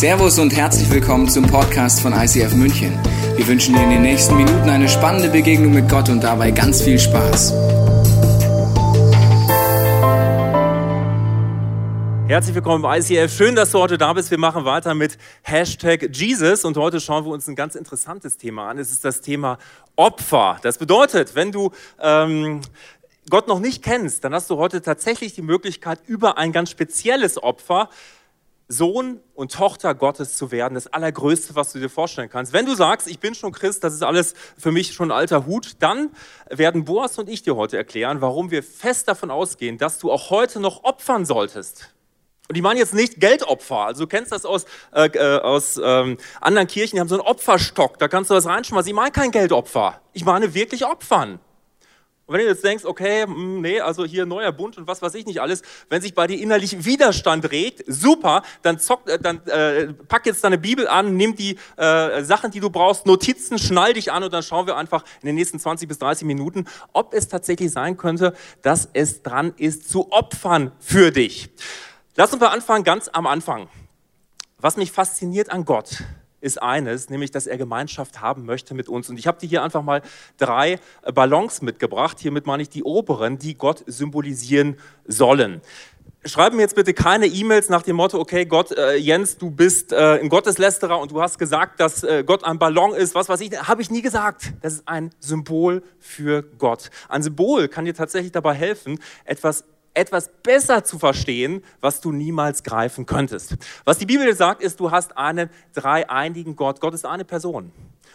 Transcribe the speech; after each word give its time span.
Servus 0.00 0.38
und 0.38 0.56
herzlich 0.56 0.90
willkommen 0.90 1.28
zum 1.28 1.46
Podcast 1.46 2.00
von 2.00 2.14
ICF 2.14 2.54
München. 2.54 2.98
Wir 3.36 3.46
wünschen 3.46 3.74
dir 3.74 3.82
in 3.82 3.90
den 3.90 4.00
nächsten 4.00 4.34
Minuten 4.34 4.66
eine 4.70 4.88
spannende 4.88 5.28
Begegnung 5.28 5.74
mit 5.74 5.90
Gott 5.90 6.08
und 6.08 6.24
dabei 6.24 6.52
ganz 6.52 6.80
viel 6.80 6.98
Spaß. 6.98 7.52
Herzlich 12.28 12.54
willkommen 12.54 12.80
bei 12.80 13.00
ICF. 13.00 13.30
Schön, 13.30 13.54
dass 13.54 13.72
du 13.72 13.78
heute 13.78 13.98
da 13.98 14.14
bist. 14.14 14.30
Wir 14.30 14.38
machen 14.38 14.64
weiter 14.64 14.94
mit 14.94 15.18
Hashtag 15.42 16.08
Jesus 16.16 16.64
und 16.64 16.78
heute 16.78 16.98
schauen 16.98 17.26
wir 17.26 17.32
uns 17.32 17.46
ein 17.46 17.54
ganz 17.54 17.74
interessantes 17.74 18.38
Thema 18.38 18.70
an. 18.70 18.78
Es 18.78 18.92
ist 18.92 19.04
das 19.04 19.20
Thema 19.20 19.58
Opfer. 19.96 20.56
Das 20.62 20.78
bedeutet, 20.78 21.34
wenn 21.34 21.52
du 21.52 21.72
ähm, 22.00 22.62
Gott 23.28 23.48
noch 23.48 23.60
nicht 23.60 23.82
kennst, 23.82 24.24
dann 24.24 24.32
hast 24.32 24.48
du 24.48 24.56
heute 24.56 24.80
tatsächlich 24.80 25.34
die 25.34 25.42
Möglichkeit, 25.42 25.98
über 26.06 26.38
ein 26.38 26.52
ganz 26.52 26.70
spezielles 26.70 27.42
Opfer 27.42 27.90
Sohn 28.72 29.20
und 29.34 29.52
Tochter 29.52 29.96
Gottes 29.96 30.36
zu 30.36 30.52
werden, 30.52 30.74
das 30.74 30.86
Allergrößte, 30.86 31.56
was 31.56 31.72
du 31.72 31.80
dir 31.80 31.90
vorstellen 31.90 32.30
kannst. 32.30 32.52
Wenn 32.52 32.66
du 32.66 32.74
sagst, 32.76 33.08
ich 33.08 33.18
bin 33.18 33.34
schon 33.34 33.50
Christ, 33.50 33.82
das 33.82 33.94
ist 33.94 34.04
alles 34.04 34.34
für 34.56 34.70
mich 34.70 34.92
schon 34.92 35.10
alter 35.10 35.44
Hut, 35.44 35.72
dann 35.80 36.10
werden 36.48 36.84
Boas 36.84 37.18
und 37.18 37.28
ich 37.28 37.42
dir 37.42 37.56
heute 37.56 37.76
erklären, 37.76 38.20
warum 38.20 38.52
wir 38.52 38.62
fest 38.62 39.08
davon 39.08 39.32
ausgehen, 39.32 39.76
dass 39.76 39.98
du 39.98 40.12
auch 40.12 40.30
heute 40.30 40.60
noch 40.60 40.84
opfern 40.84 41.26
solltest. 41.26 41.92
Und 42.48 42.56
ich 42.56 42.62
meine 42.62 42.78
jetzt 42.78 42.94
nicht 42.94 43.20
Geldopfer. 43.20 43.86
Also 43.86 44.04
du 44.04 44.08
kennst 44.08 44.30
das 44.30 44.44
aus, 44.44 44.66
äh, 44.92 45.06
äh 45.06 45.40
aus 45.40 45.80
ähm, 45.82 46.16
anderen 46.40 46.68
Kirchen, 46.68 46.96
die 46.96 47.00
haben 47.00 47.08
so 47.08 47.16
einen 47.16 47.26
Opferstock, 47.26 47.98
da 47.98 48.06
kannst 48.06 48.30
du 48.30 48.34
was 48.34 48.46
reinschmeißen. 48.46 48.88
Ich 48.88 48.94
meine 48.94 49.10
kein 49.10 49.32
Geldopfer. 49.32 50.00
Ich 50.12 50.24
meine 50.24 50.54
wirklich 50.54 50.86
opfern. 50.86 51.40
Und 52.30 52.34
wenn 52.34 52.42
du 52.42 52.46
jetzt 52.46 52.62
denkst, 52.62 52.84
okay, 52.84 53.24
hm, 53.24 53.60
nee, 53.60 53.80
also 53.80 54.04
hier 54.04 54.24
neuer 54.24 54.52
Bund 54.52 54.78
und 54.78 54.86
was 54.86 55.02
weiß 55.02 55.14
ich 55.16 55.26
nicht 55.26 55.40
alles, 55.40 55.62
wenn 55.88 56.00
sich 56.00 56.14
bei 56.14 56.28
dir 56.28 56.38
innerlich 56.38 56.84
Widerstand 56.84 57.50
regt, 57.50 57.82
super, 57.88 58.44
dann, 58.62 58.78
zock, 58.78 59.10
äh, 59.10 59.18
dann 59.18 59.44
äh, 59.48 59.92
pack 60.06 60.26
jetzt 60.26 60.44
deine 60.44 60.56
Bibel 60.56 60.86
an, 60.86 61.16
nimm 61.16 61.34
die 61.34 61.58
äh, 61.76 62.22
Sachen, 62.22 62.52
die 62.52 62.60
du 62.60 62.70
brauchst, 62.70 63.04
Notizen, 63.04 63.58
schnall 63.58 63.94
dich 63.94 64.12
an 64.12 64.22
und 64.22 64.32
dann 64.32 64.44
schauen 64.44 64.68
wir 64.68 64.76
einfach 64.76 65.02
in 65.22 65.26
den 65.26 65.34
nächsten 65.34 65.58
20 65.58 65.88
bis 65.88 65.98
30 65.98 66.24
Minuten, 66.24 66.66
ob 66.92 67.14
es 67.14 67.26
tatsächlich 67.26 67.72
sein 67.72 67.96
könnte, 67.96 68.32
dass 68.62 68.88
es 68.92 69.24
dran 69.24 69.52
ist 69.56 69.90
zu 69.90 70.12
opfern 70.12 70.70
für 70.78 71.10
dich. 71.10 71.50
Lass 72.14 72.32
uns 72.32 72.40
mal 72.40 72.50
anfangen, 72.50 72.84
ganz 72.84 73.08
am 73.08 73.26
Anfang. 73.26 73.68
Was 74.58 74.76
mich 74.76 74.92
fasziniert 74.92 75.50
an 75.50 75.64
Gott, 75.64 76.04
ist 76.40 76.62
eines, 76.62 77.10
nämlich 77.10 77.30
dass 77.30 77.46
er 77.46 77.56
Gemeinschaft 77.58 78.20
haben 78.20 78.44
möchte 78.44 78.74
mit 78.74 78.88
uns. 78.88 79.08
Und 79.08 79.18
ich 79.18 79.26
habe 79.26 79.38
dir 79.38 79.48
hier 79.48 79.62
einfach 79.62 79.82
mal 79.82 80.02
drei 80.38 80.78
äh, 81.02 81.12
Ballons 81.12 81.62
mitgebracht. 81.62 82.18
Hiermit 82.20 82.46
meine 82.46 82.62
ich 82.62 82.68
die 82.68 82.84
oberen, 82.84 83.38
die 83.38 83.56
Gott 83.56 83.84
symbolisieren 83.86 84.76
sollen. 85.06 85.60
Schreib 86.22 86.52
mir 86.52 86.60
jetzt 86.60 86.74
bitte 86.74 86.92
keine 86.92 87.26
E-Mails 87.26 87.70
nach 87.70 87.80
dem 87.80 87.96
Motto, 87.96 88.18
okay, 88.18 88.44
Gott, 88.44 88.72
äh, 88.72 88.96
Jens, 88.96 89.38
du 89.38 89.50
bist 89.50 89.90
äh, 89.90 90.20
ein 90.20 90.28
Gotteslästerer 90.28 91.00
und 91.00 91.12
du 91.12 91.22
hast 91.22 91.38
gesagt, 91.38 91.80
dass 91.80 92.02
äh, 92.02 92.24
Gott 92.26 92.44
ein 92.44 92.58
Ballon 92.58 92.92
ist, 92.92 93.14
was 93.14 93.30
weiß 93.30 93.40
ich, 93.40 93.58
habe 93.58 93.80
ich 93.80 93.90
nie 93.90 94.02
gesagt. 94.02 94.52
Das 94.60 94.74
ist 94.74 94.82
ein 94.86 95.12
Symbol 95.18 95.82
für 95.98 96.42
Gott. 96.42 96.90
Ein 97.08 97.22
Symbol 97.22 97.68
kann 97.68 97.86
dir 97.86 97.94
tatsächlich 97.94 98.32
dabei 98.32 98.52
helfen, 98.52 98.98
etwas 99.24 99.64
etwas 100.00 100.30
besser 100.42 100.82
zu 100.82 100.98
verstehen, 100.98 101.62
was 101.80 102.00
du 102.00 102.10
niemals 102.10 102.62
greifen 102.62 103.06
könntest. 103.06 103.56
Was 103.84 103.98
die 103.98 104.06
Bibel 104.06 104.34
sagt, 104.34 104.62
ist, 104.62 104.80
du 104.80 104.90
hast 104.90 105.16
einen 105.16 105.50
dreieinigen 105.74 106.56
Gott. 106.56 106.80
Gott 106.80 106.94
ist 106.94 107.04
eine 107.04 107.24
Person. 107.24 107.70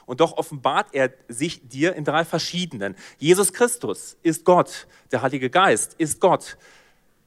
Und 0.06 0.20
doch 0.20 0.38
offenbart 0.38 0.88
er 0.94 1.12
sich 1.28 1.68
dir 1.68 1.96
in 1.96 2.04
drei 2.04 2.26
verschiedenen. 2.26 2.96
Jesus 3.18 3.54
Christus 3.54 4.18
ist 4.24 4.46
Gott. 4.46 4.88
Der 5.12 5.22
Heilige 5.22 5.50
Geist 5.50 5.96
ist 5.98 6.20
Gott. 6.20 6.58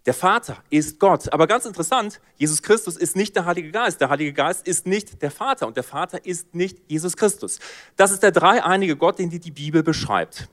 Der 0.06 0.14
Vater 0.14 0.56
ist 0.70 0.98
Gott. 0.98 1.32
Aber 1.32 1.46
ganz 1.46 1.66
interessant, 1.66 2.20
Jesus 2.36 2.62
Christus 2.62 2.96
ist 2.96 3.14
nicht 3.14 3.36
der 3.36 3.44
Heilige 3.44 3.70
Geist. 3.70 4.00
Der 4.00 4.08
Heilige 4.08 4.32
Geist 4.32 4.66
ist 4.66 4.86
nicht 4.86 5.22
der 5.22 5.30
Vater 5.30 5.66
und 5.66 5.76
der 5.76 5.84
Vater 5.84 6.24
ist 6.24 6.54
nicht 6.54 6.78
Jesus 6.88 7.16
Christus. 7.16 7.58
Das 7.96 8.10
ist 8.10 8.22
der 8.22 8.32
dreieinige 8.32 8.96
Gott, 8.96 9.18
den 9.18 9.30
die 9.30 9.50
Bibel 9.50 9.82
beschreibt. 9.82 10.48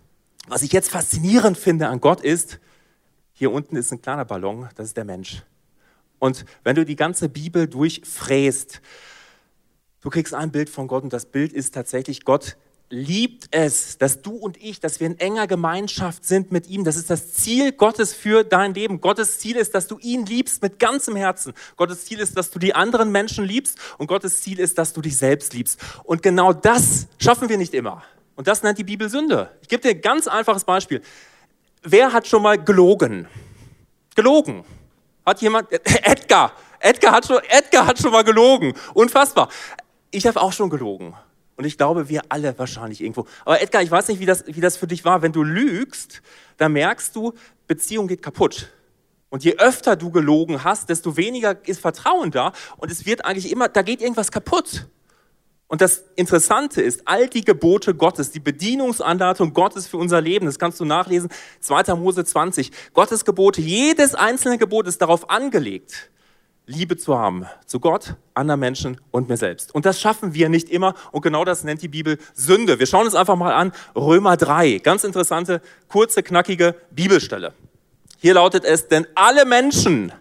Was 0.48 0.62
ich 0.62 0.72
jetzt 0.72 0.92
faszinierend 0.92 1.58
finde 1.58 1.88
an 1.88 2.02
Gott 2.02 2.22
ist, 2.22 2.60
hier 3.38 3.52
unten 3.52 3.76
ist 3.76 3.92
ein 3.92 4.02
kleiner 4.02 4.24
Ballon, 4.24 4.70
das 4.76 4.88
ist 4.88 4.98
der 4.98 5.04
Mensch. 5.04 5.44
Und 6.20 6.46
wenn 6.64 6.78
du 6.78 6.86
die 6.86 6.96
ganze 6.96 7.28
Bibel 7.28 7.68
durchfräst, 7.68 8.82
du 10.00 10.10
kriegst 10.10 10.34
ein 10.34 10.52
Bild 10.52 10.70
von 10.70 10.88
Gott 10.88 11.04
und 11.04 11.12
das 11.12 11.26
Bild 11.26 11.52
ist 11.52 11.74
tatsächlich, 11.74 12.24
Gott 12.24 12.56
liebt 12.90 13.48
es, 13.52 13.98
dass 13.98 14.22
du 14.22 14.32
und 14.32 14.56
ich, 14.64 14.80
dass 14.80 15.02
wir 15.02 15.08
in 15.08 15.20
enger 15.20 15.48
Gemeinschaft 15.48 16.24
sind 16.24 16.54
mit 16.54 16.70
ihm. 16.70 16.86
Das 16.86 16.96
ist 16.96 17.10
das 17.10 17.34
Ziel 17.34 17.74
Gottes 17.74 18.14
für 18.14 18.46
dein 18.46 18.74
Leben. 18.74 19.02
Gottes 19.02 19.40
Ziel 19.40 19.58
ist, 19.58 19.76
dass 19.76 19.88
du 19.88 19.98
ihn 20.00 20.26
liebst 20.26 20.62
mit 20.62 20.80
ganzem 20.80 21.18
Herzen. 21.18 21.54
Gottes 21.76 22.06
Ziel 22.06 22.20
ist, 22.20 22.38
dass 22.38 22.52
du 22.52 22.60
die 22.60 22.74
anderen 22.74 23.12
Menschen 23.12 23.44
liebst 23.44 23.80
und 23.98 24.08
Gottes 24.08 24.44
Ziel 24.44 24.60
ist, 24.60 24.78
dass 24.78 24.94
du 24.94 25.02
dich 25.02 25.18
selbst 25.18 25.54
liebst. 25.54 25.82
Und 26.06 26.24
genau 26.24 26.54
das 26.54 27.08
schaffen 27.18 27.50
wir 27.50 27.58
nicht 27.58 27.74
immer. 27.74 28.02
Und 28.36 28.48
das 28.48 28.64
nennt 28.64 28.78
die 28.78 28.84
Bibel 28.86 29.10
Sünde. 29.10 29.52
Ich 29.62 29.68
gebe 29.68 29.82
dir 29.82 29.90
ein 29.90 30.02
ganz 30.02 30.28
einfaches 30.28 30.64
Beispiel 30.64 31.02
wer 31.86 32.12
hat 32.12 32.28
schon 32.28 32.42
mal 32.42 32.58
gelogen? 32.58 33.28
Gelogen. 34.16 34.66
Hat 35.26 35.42
jemand, 35.42 35.72
Edgar, 36.04 36.54
Edgar 36.80 37.14
hat 37.14 37.26
schon, 37.26 37.40
Edgar 37.50 37.88
hat 37.88 38.00
schon 38.00 38.12
mal 38.12 38.24
gelogen. 38.24 38.74
Unfassbar. 38.94 39.50
Ich 40.12 40.28
habe 40.28 40.42
auch 40.42 40.54
schon 40.54 40.70
gelogen. 40.70 41.14
Und 41.58 41.66
ich 41.66 41.78
glaube, 41.78 42.10
wir 42.10 42.22
alle 42.30 42.58
wahrscheinlich 42.60 43.02
irgendwo. 43.02 43.26
Aber 43.46 43.62
Edgar, 43.62 43.82
ich 43.82 43.90
weiß 43.90 44.10
nicht, 44.10 44.20
wie 44.20 44.26
das, 44.26 44.46
wie 44.46 44.62
das 44.62 44.78
für 44.78 44.88
dich 44.88 45.06
war. 45.06 45.22
Wenn 45.22 45.32
du 45.32 45.44
lügst, 45.44 46.22
dann 46.58 46.74
merkst 46.74 47.16
du, 47.16 47.34
Beziehung 47.68 48.08
geht 48.08 48.22
kaputt. 48.22 48.70
Und 49.30 49.44
je 49.44 49.58
öfter 49.58 49.96
du 49.96 50.12
gelogen 50.12 50.64
hast, 50.64 50.90
desto 50.90 51.18
weniger 51.18 51.58
ist 51.68 51.82
Vertrauen 51.82 52.32
da. 52.32 52.54
Und 52.78 52.92
es 52.92 53.06
wird 53.06 53.26
eigentlich 53.26 53.52
immer, 53.52 53.70
da 53.70 53.82
geht 53.82 54.02
irgendwas 54.02 54.32
kaputt. 54.32 54.88
Und 55.76 55.82
das 55.82 56.06
Interessante 56.16 56.82
ist, 56.82 57.02
all 57.04 57.28
die 57.28 57.44
Gebote 57.44 57.96
Gottes, 57.96 58.32
die 58.32 58.40
Bedienungsanleitung 58.40 59.54
Gottes 59.54 59.88
für 59.88 59.98
unser 59.98 60.22
Leben, 60.22 60.46
das 60.46 60.58
kannst 60.58 60.80
du 60.80 60.86
nachlesen, 60.86 61.30
2. 61.60 61.96
Mose 61.96 62.24
20, 62.24 62.72
Gottes 62.94 63.26
Gebote, 63.26 63.60
jedes 63.60 64.16
einzelne 64.16 64.58
Gebot 64.58 64.88
ist 64.88 65.02
darauf 65.02 65.30
angelegt, 65.30 66.12
Liebe 66.66 66.96
zu 66.96 67.20
haben 67.20 67.46
zu 67.66 67.82
Gott, 67.82 68.16
anderen 68.36 68.62
Menschen 68.62 69.02
und 69.12 69.28
mir 69.28 69.36
selbst. 69.36 69.76
Und 69.76 69.86
das 69.86 70.00
schaffen 70.00 70.34
wir 70.34 70.48
nicht 70.48 70.70
immer 70.70 70.94
und 71.12 71.24
genau 71.24 71.44
das 71.44 71.66
nennt 71.66 71.82
die 71.82 71.90
Bibel 71.90 72.20
Sünde. 72.34 72.80
Wir 72.80 72.86
schauen 72.86 73.04
uns 73.04 73.14
einfach 73.14 73.36
mal 73.36 73.54
an, 73.54 73.74
Römer 73.98 74.38
3, 74.38 74.78
ganz 74.78 75.04
interessante, 75.04 75.62
kurze, 75.90 76.24
knackige 76.24 76.76
Bibelstelle. 76.92 77.52
Hier 78.20 78.36
lautet 78.36 78.64
es, 78.64 78.88
denn 78.88 79.06
alle 79.14 79.44
Menschen, 79.44 80.14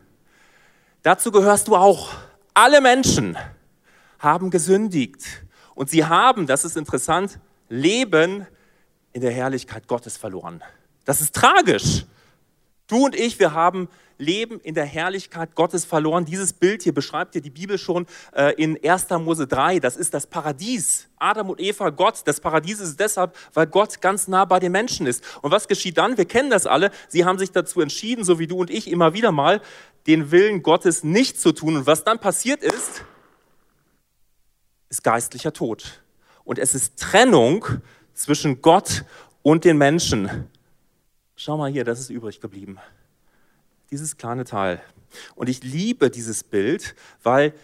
dazu 1.04 1.30
gehörst 1.30 1.68
du 1.68 1.76
auch, 1.76 2.10
alle 2.54 2.80
Menschen, 2.80 3.38
haben 4.24 4.50
gesündigt. 4.50 5.22
Und 5.74 5.90
sie 5.90 6.04
haben, 6.04 6.46
das 6.46 6.64
ist 6.64 6.76
interessant, 6.76 7.38
Leben 7.68 8.46
in 9.12 9.20
der 9.20 9.30
Herrlichkeit 9.30 9.86
Gottes 9.86 10.16
verloren. 10.16 10.62
Das 11.04 11.20
ist 11.20 11.34
tragisch. 11.34 12.06
Du 12.86 13.06
und 13.06 13.14
ich, 13.14 13.38
wir 13.38 13.54
haben 13.54 13.88
Leben 14.18 14.60
in 14.60 14.74
der 14.74 14.84
Herrlichkeit 14.84 15.54
Gottes 15.54 15.84
verloren. 15.84 16.24
Dieses 16.24 16.52
Bild 16.52 16.82
hier 16.82 16.94
beschreibt 16.94 17.34
dir 17.34 17.40
die 17.40 17.50
Bibel 17.50 17.78
schon 17.78 18.06
äh, 18.34 18.54
in 18.62 18.78
1. 18.84 19.08
Mose 19.20 19.46
3. 19.46 19.80
Das 19.80 19.96
ist 19.96 20.14
das 20.14 20.26
Paradies. 20.26 21.08
Adam 21.18 21.50
und 21.50 21.60
Eva, 21.60 21.90
Gott. 21.90 22.22
Das 22.26 22.40
Paradies 22.40 22.80
ist 22.80 23.00
deshalb, 23.00 23.36
weil 23.54 23.66
Gott 23.66 24.00
ganz 24.00 24.28
nah 24.28 24.44
bei 24.44 24.60
den 24.60 24.72
Menschen 24.72 25.06
ist. 25.06 25.24
Und 25.42 25.50
was 25.50 25.66
geschieht 25.66 25.98
dann? 25.98 26.16
Wir 26.16 26.26
kennen 26.26 26.50
das 26.50 26.66
alle. 26.66 26.90
Sie 27.08 27.24
haben 27.24 27.38
sich 27.38 27.52
dazu 27.52 27.80
entschieden, 27.80 28.24
so 28.24 28.38
wie 28.38 28.46
du 28.46 28.58
und 28.58 28.70
ich 28.70 28.90
immer 28.90 29.14
wieder 29.14 29.32
mal, 29.32 29.60
den 30.06 30.30
Willen 30.30 30.62
Gottes 30.62 31.02
nicht 31.02 31.40
zu 31.40 31.52
tun. 31.52 31.76
Und 31.76 31.86
was 31.86 32.04
dann 32.04 32.18
passiert 32.18 32.62
ist, 32.62 33.04
ist 34.94 35.02
geistlicher 35.02 35.52
Tod. 35.52 36.04
Und 36.44 36.60
es 36.60 36.74
ist 36.76 37.00
Trennung 37.00 37.66
zwischen 38.12 38.62
Gott 38.62 39.04
und 39.42 39.64
den 39.64 39.76
Menschen. 39.76 40.48
Schau 41.34 41.56
mal 41.56 41.68
hier, 41.68 41.84
das 41.84 41.98
ist 41.98 42.10
übrig 42.10 42.40
geblieben. 42.40 42.78
Dieses 43.90 44.16
kleine 44.16 44.44
Teil. 44.44 44.80
Und 45.34 45.48
ich 45.48 45.64
liebe 45.64 46.10
dieses 46.10 46.44
Bild, 46.44 46.94
weil 47.24 47.54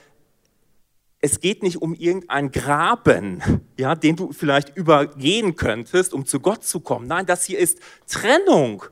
es 1.20 1.38
geht 1.38 1.62
nicht 1.62 1.80
um 1.80 1.94
irgendein 1.94 2.50
Graben, 2.50 3.60
ja, 3.78 3.94
den 3.94 4.16
du 4.16 4.32
vielleicht 4.32 4.76
übergehen 4.76 5.54
könntest, 5.54 6.12
um 6.12 6.26
zu 6.26 6.40
Gott 6.40 6.64
zu 6.64 6.80
kommen. 6.80 7.06
Nein, 7.06 7.26
das 7.26 7.44
hier 7.44 7.60
ist 7.60 7.78
Trennung. 8.08 8.82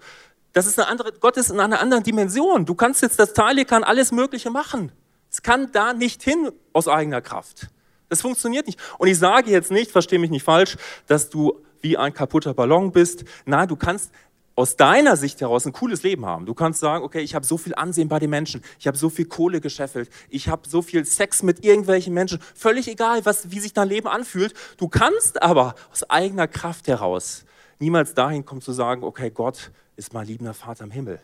Das 0.52 0.66
ist 0.66 0.78
eine 0.78 0.86
andere, 0.86 1.12
Gott 1.18 1.36
ist 1.38 1.50
in 1.50 1.58
einer 1.58 1.80
anderen 1.80 2.04
Dimension. 2.04 2.64
Du 2.64 2.76
kannst 2.76 3.02
jetzt 3.02 3.18
das 3.18 3.32
Teil 3.32 3.56
hier 3.56 3.64
kann 3.64 3.82
alles 3.82 4.12
Mögliche 4.12 4.50
machen. 4.50 4.92
Es 5.28 5.42
kann 5.42 5.72
da 5.72 5.92
nicht 5.92 6.22
hin 6.22 6.52
aus 6.72 6.86
eigener 6.86 7.20
Kraft. 7.20 7.68
Das 8.08 8.20
funktioniert 8.22 8.66
nicht. 8.66 8.78
Und 8.99 9.08
ich 9.08 9.19
sage 9.19 9.50
jetzt 9.50 9.70
nicht, 9.70 9.90
verstehe 9.90 10.19
mich 10.19 10.31
nicht 10.31 10.44
falsch, 10.44 10.76
dass 11.06 11.31
du 11.31 11.60
wie 11.81 11.96
ein 11.96 12.12
kaputter 12.12 12.55
Ballon 12.55 12.93
bist. 12.93 13.25
Nein, 13.44 13.69
du 13.69 13.76
kannst 13.76 14.10
aus 14.56 14.75
deiner 14.76 15.16
Sicht 15.16 15.40
heraus 15.40 15.66
ein 15.66 15.72
cooles 15.72 16.02
Leben 16.02 16.26
haben. 16.26 16.44
Du 16.44 16.55
kannst 16.55 16.81
sagen, 16.81 17.05
okay, 17.05 17.20
ich 17.20 17.37
habe 17.37 17.46
so 17.46 17.58
viel 17.58 17.76
Ansehen 17.76 18.08
bei 18.08 18.19
den 18.19 18.31
Menschen, 18.31 18.62
ich 18.81 18.88
habe 18.88 18.96
so 18.96 19.08
viel 19.08 19.26
Kohle 19.26 19.60
gescheffelt, 19.60 20.10
ich 20.31 20.49
habe 20.49 20.69
so 20.69 20.82
viel 20.82 21.05
Sex 21.05 21.44
mit 21.44 21.64
irgendwelchen 21.64 22.12
Menschen, 22.12 22.40
völlig 22.56 22.88
egal, 22.88 23.25
was, 23.25 23.52
wie 23.52 23.60
sich 23.60 23.72
dein 23.72 23.88
Leben 23.88 24.08
anfühlt. 24.08 24.54
Du 24.76 24.88
kannst 24.88 25.40
aber 25.43 25.76
aus 25.93 26.11
eigener 26.11 26.49
Kraft 26.49 26.88
heraus 26.88 27.44
niemals 27.78 28.14
dahin 28.14 28.44
kommen 28.44 28.61
zu 28.61 28.72
sagen, 28.72 29.04
okay, 29.04 29.31
Gott 29.31 29.70
ist 29.96 30.12
mein 30.12 30.26
liebender 30.26 30.54
Vater 30.54 30.84
im 30.84 30.90
Himmel. 30.90 31.20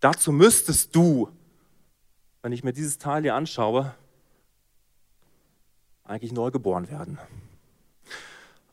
Dazu 0.00 0.32
müsstest 0.32 0.94
du, 0.94 1.28
wenn 2.42 2.52
ich 2.52 2.64
mir 2.64 2.72
dieses 2.72 2.98
Teil 2.98 3.22
hier 3.22 3.34
anschaue, 3.34 3.94
eigentlich 6.12 6.32
neu 6.32 6.50
geboren 6.50 6.90
werden. 6.90 7.18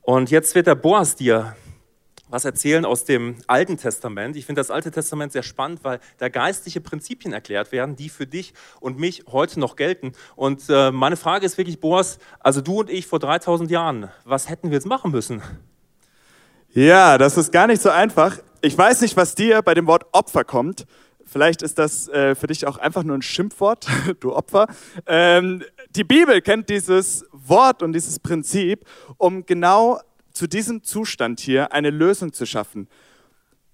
Und 0.02 0.32
jetzt 0.32 0.56
wird 0.56 0.68
der 0.68 0.76
Boas 0.76 1.16
dir 1.16 1.56
was 2.30 2.46
erzählen 2.46 2.86
aus 2.86 3.06
dem 3.06 3.38
Alten 3.48 3.78
Testament. 3.78 4.36
Ich 4.36 4.46
finde 4.46 4.60
das 4.60 4.70
Alte 4.70 4.92
Testament 4.92 5.32
sehr 5.32 5.44
spannend, 5.44 5.84
weil 5.84 6.00
da 6.18 6.30
geistliche 6.30 6.80
Prinzipien 6.80 7.34
erklärt 7.34 7.72
werden, 7.72 7.96
die 7.96 8.10
für 8.10 8.28
dich 8.28 8.54
und 8.80 9.00
mich 9.00 9.24
heute 9.28 9.60
noch 9.60 9.76
gelten. 9.76 10.14
Und 10.36 10.64
äh, 10.70 10.92
meine 10.92 11.18
Frage 11.18 11.46
ist 11.46 11.58
wirklich, 11.58 11.80
Boas, 11.80 12.20
also 12.40 12.62
du 12.62 12.82
und 12.82 12.90
ich 12.90 13.08
vor 13.08 13.20
3000 13.20 13.72
Jahren, 13.72 14.10
was 14.26 14.50
hätten 14.50 14.70
wir 14.70 14.76
jetzt 14.76 14.86
machen 14.86 15.12
müssen? 15.12 15.42
Ja, 16.72 17.18
das 17.18 17.36
ist 17.36 17.52
gar 17.52 17.66
nicht 17.66 17.82
so 17.82 17.90
einfach. 17.90 18.38
Ich 18.62 18.78
weiß 18.78 19.02
nicht, 19.02 19.18
was 19.18 19.34
dir 19.34 19.64
bei 19.64 19.74
dem 19.74 19.88
Wort 19.88 20.06
Opfer 20.12 20.44
kommt. 20.44 20.86
Vielleicht 21.26 21.62
ist 21.62 21.78
das 21.78 22.08
äh, 22.10 22.36
für 22.36 22.48
dich 22.48 22.66
auch 22.66 22.78
einfach 22.78 23.04
nur 23.04 23.16
ein 23.16 23.22
Schimpfwort, 23.22 23.88
du 24.20 24.36
Opfer. 24.36 24.68
Ähm, 25.06 25.64
die 25.96 26.04
Bibel 26.04 26.42
kennt 26.42 26.70
dieses 26.70 27.26
Wort 27.48 27.84
und 27.84 27.94
dieses 27.94 28.20
Prinzip, 28.20 28.86
um 29.18 29.46
genau 29.46 30.00
zu 30.32 30.48
diesem 30.48 30.84
Zustand 30.84 31.40
hier 31.40 31.74
eine 31.74 31.90
Lösung 31.90 32.34
zu 32.34 32.46
schaffen. 32.46 32.88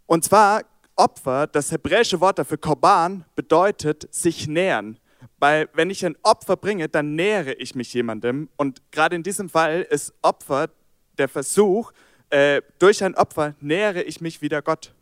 Und 0.05 0.23
zwar 0.23 0.63
Opfer, 0.95 1.47
das 1.47 1.71
hebräische 1.71 2.21
Wort 2.21 2.39
dafür 2.39 2.57
Korban, 2.57 3.25
bedeutet 3.35 4.07
sich 4.13 4.47
nähern. 4.47 4.97
Weil 5.39 5.69
wenn 5.73 5.89
ich 5.89 6.05
ein 6.05 6.15
Opfer 6.23 6.55
bringe, 6.55 6.87
dann 6.87 7.15
nähere 7.15 7.53
ich 7.53 7.75
mich 7.75 7.93
jemandem. 7.93 8.49
Und 8.55 8.81
gerade 8.91 9.15
in 9.15 9.23
diesem 9.23 9.49
Fall 9.49 9.81
ist 9.81 10.13
Opfer 10.21 10.69
der 11.17 11.27
Versuch, 11.27 11.91
äh, 12.29 12.61
durch 12.79 13.03
ein 13.03 13.15
Opfer 13.15 13.55
nähere 13.59 14.03
ich 14.03 14.21
mich 14.21 14.41
wieder 14.41 14.61
Gott. 14.61 14.93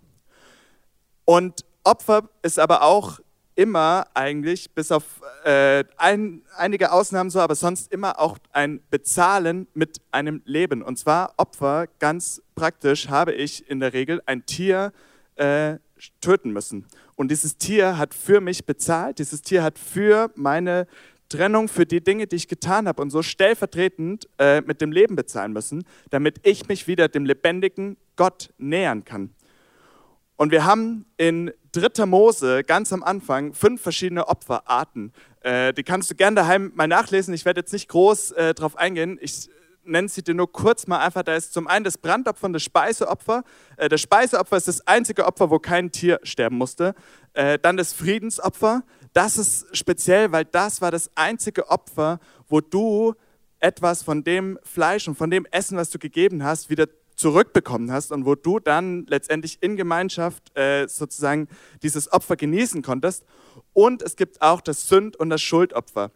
Und 1.26 1.66
Opfer 1.84 2.30
ist 2.42 2.60
aber 2.60 2.82
auch 2.82 3.20
immer 3.56 4.08
eigentlich, 4.14 4.72
bis 4.72 4.92
auf 4.92 5.04
äh, 5.44 5.84
ein, 5.98 6.42
einige 6.58 6.92
Ausnahmen 6.92 7.30
so, 7.30 7.40
aber 7.40 7.56
sonst 7.56 7.92
immer 7.92 8.20
auch 8.20 8.38
ein 8.52 8.82
Bezahlen 8.90 9.68
mit 9.74 10.02
einem 10.12 10.42
Leben. 10.46 10.82
Und 10.82 10.98
zwar 10.98 11.34
Opfer, 11.38 11.88
ganz 12.00 12.42
praktisch, 12.56 13.10
habe 13.10 13.34
ich 13.34 13.70
in 13.70 13.80
der 13.80 13.94
Regel 13.94 14.22
ein 14.26 14.46
Tier 14.46 14.92
äh, 15.36 15.78
töten 16.22 16.52
müssen. 16.52 16.86
Und 17.16 17.30
dieses 17.32 17.58
Tier 17.58 17.98
hat 17.98 18.14
für 18.14 18.42
mich 18.42 18.66
bezahlt, 18.66 19.20
dieses 19.20 19.42
Tier 19.42 19.64
hat 19.64 19.78
für 19.78 20.32
meine 20.36 20.88
Trennung, 21.30 21.68
für 21.68 21.86
die 21.86 22.04
Dinge, 22.04 22.28
die 22.28 22.36
ich 22.36 22.48
getan 22.48 22.88
habe 22.88 23.02
und 23.02 23.10
so 23.10 23.24
stellvertretend 23.24 24.28
äh, 24.38 24.62
mit 24.62 24.82
dem 24.82 24.92
Leben 24.92 25.16
bezahlen 25.16 25.54
müssen, 25.54 25.84
damit 26.10 26.40
ich 26.44 26.68
mich 26.68 26.88
wieder 26.88 27.08
dem 27.08 27.26
lebendigen 27.26 27.98
Gott 28.16 28.50
nähern 28.58 29.04
kann. 29.04 29.34
Und 30.36 30.52
wir 30.52 30.66
haben 30.66 31.06
in 31.18 31.52
3. 31.74 32.06
Mose 32.06 32.64
ganz 32.64 32.92
am 32.92 33.04
Anfang 33.04 33.54
fünf 33.54 33.82
verschiedene 33.82 34.28
Opferarten. 34.28 35.14
Äh, 35.42 35.74
die 35.74 35.84
kannst 35.84 36.10
du 36.12 36.16
gerne 36.16 36.36
daheim 36.36 36.72
mal 36.76 36.88
nachlesen. 36.88 37.34
Ich 37.34 37.46
werde 37.46 37.62
jetzt 37.62 37.74
nicht 37.74 37.88
groß 37.90 38.32
äh, 38.32 38.54
drauf 38.54 38.76
eingehen. 38.76 39.18
Ich 39.22 39.50
nenne 39.86 40.08
sie 40.08 40.24
dir 40.24 40.34
nur 40.34 40.52
kurz 40.52 40.88
mal 40.88 41.00
einfach. 41.00 41.24
Da 41.24 41.36
ist 41.36 41.54
zum 41.54 41.68
einen 41.68 41.84
das 41.84 41.98
Brandopfer 41.98 42.46
und 42.46 42.54
das 42.54 42.64
Speiseopfer. 42.64 43.44
Äh, 43.78 43.90
das 43.90 44.02
Speiseopfer 44.02 44.58
ist 44.58 44.68
das 44.68 44.88
einzige 44.88 45.26
Opfer, 45.26 45.50
wo 45.50 45.60
kein 45.60 45.92
Tier 45.92 46.20
sterben 46.24 46.58
musste. 46.58 46.96
Äh, 47.34 47.60
dann 47.60 47.78
das 47.78 47.94
Friedensopfer. 47.94 48.84
Das 49.14 49.38
ist 49.38 49.76
speziell, 49.76 50.32
weil 50.32 50.46
das 50.46 50.82
war 50.82 50.92
das 50.92 51.12
einzige 51.16 51.70
Opfer, 51.70 52.20
wo 52.48 52.62
du 52.62 53.14
etwas 53.60 54.04
von 54.04 54.24
dem 54.24 54.60
Fleisch 54.64 55.08
und 55.08 55.16
von 55.16 55.30
dem 55.30 55.46
Essen, 55.52 55.78
was 55.78 55.90
du 55.90 56.00
gegeben 56.00 56.44
hast, 56.44 56.70
wieder 56.70 56.88
zurückbekommen 57.16 57.92
hast 57.92 58.12
und 58.12 58.26
wo 58.26 58.36
du 58.36 58.60
dann 58.60 59.06
letztendlich 59.08 59.58
in 59.62 59.76
Gemeinschaft 59.76 60.56
äh, 60.58 60.88
sozusagen 60.88 61.48
dieses 61.82 62.12
Opfer 62.12 62.36
genießen 62.36 62.82
konntest. 62.82 63.24
Und 63.74 64.02
es 64.02 64.16
gibt 64.16 64.42
auch 64.42 64.62
das 64.62 64.88
Sünd- 64.88 65.16
und 65.16 65.30
das 65.30 65.42
Schuldopfer. 65.42 66.12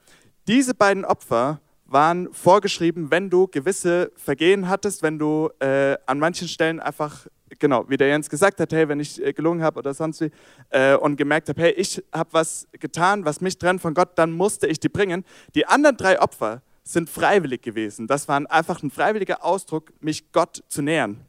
Diese 0.48 0.74
beiden 0.74 1.06
Opfer 1.06 1.62
waren 1.86 2.32
vorgeschrieben, 2.34 3.12
wenn 3.12 3.30
du 3.30 3.48
gewisse 3.48 4.12
Vergehen 4.16 4.68
hattest, 4.68 5.04
wenn 5.04 5.18
du 5.18 5.50
äh, 5.60 5.98
an 6.06 6.20
manchen 6.20 6.48
Stellen 6.48 6.80
einfach, 6.80 7.28
genau, 7.60 7.86
wie 7.88 7.98
der 7.98 8.08
Jens 8.08 8.30
gesagt 8.30 8.60
hat, 8.60 8.74
hey, 8.74 8.90
wenn 8.90 9.00
ich 9.00 9.24
äh, 9.24 9.34
gelungen 9.34 9.64
habe 9.64 9.80
oder 9.80 9.94
sonst 9.94 10.22
wie, 10.22 10.32
äh, 10.70 10.96
und 10.96 11.16
gemerkt 11.16 11.50
habe, 11.50 11.62
hey, 11.62 11.72
ich 11.72 12.04
habe 12.14 12.30
was 12.34 12.68
getan, 12.74 13.26
was 13.26 13.42
mich 13.42 13.58
trennt 13.58 13.82
von 13.82 13.94
Gott, 13.94 14.18
dann 14.18 14.32
musste 14.32 14.68
ich 14.68 14.80
die 14.80 14.90
bringen. 14.90 15.24
Die 15.56 15.66
anderen 15.66 15.96
drei 15.96 16.20
Opfer, 16.22 16.62
sind 16.92 17.10
freiwillig 17.10 17.62
gewesen. 17.62 18.08
Das 18.08 18.28
war 18.28 18.42
einfach 18.50 18.82
ein 18.82 18.92
freiwilliger 18.92 19.44
Ausdruck, 19.44 19.94
mich 20.00 20.32
Gott 20.32 20.64
zu 20.68 20.82
nähern. 20.82 21.26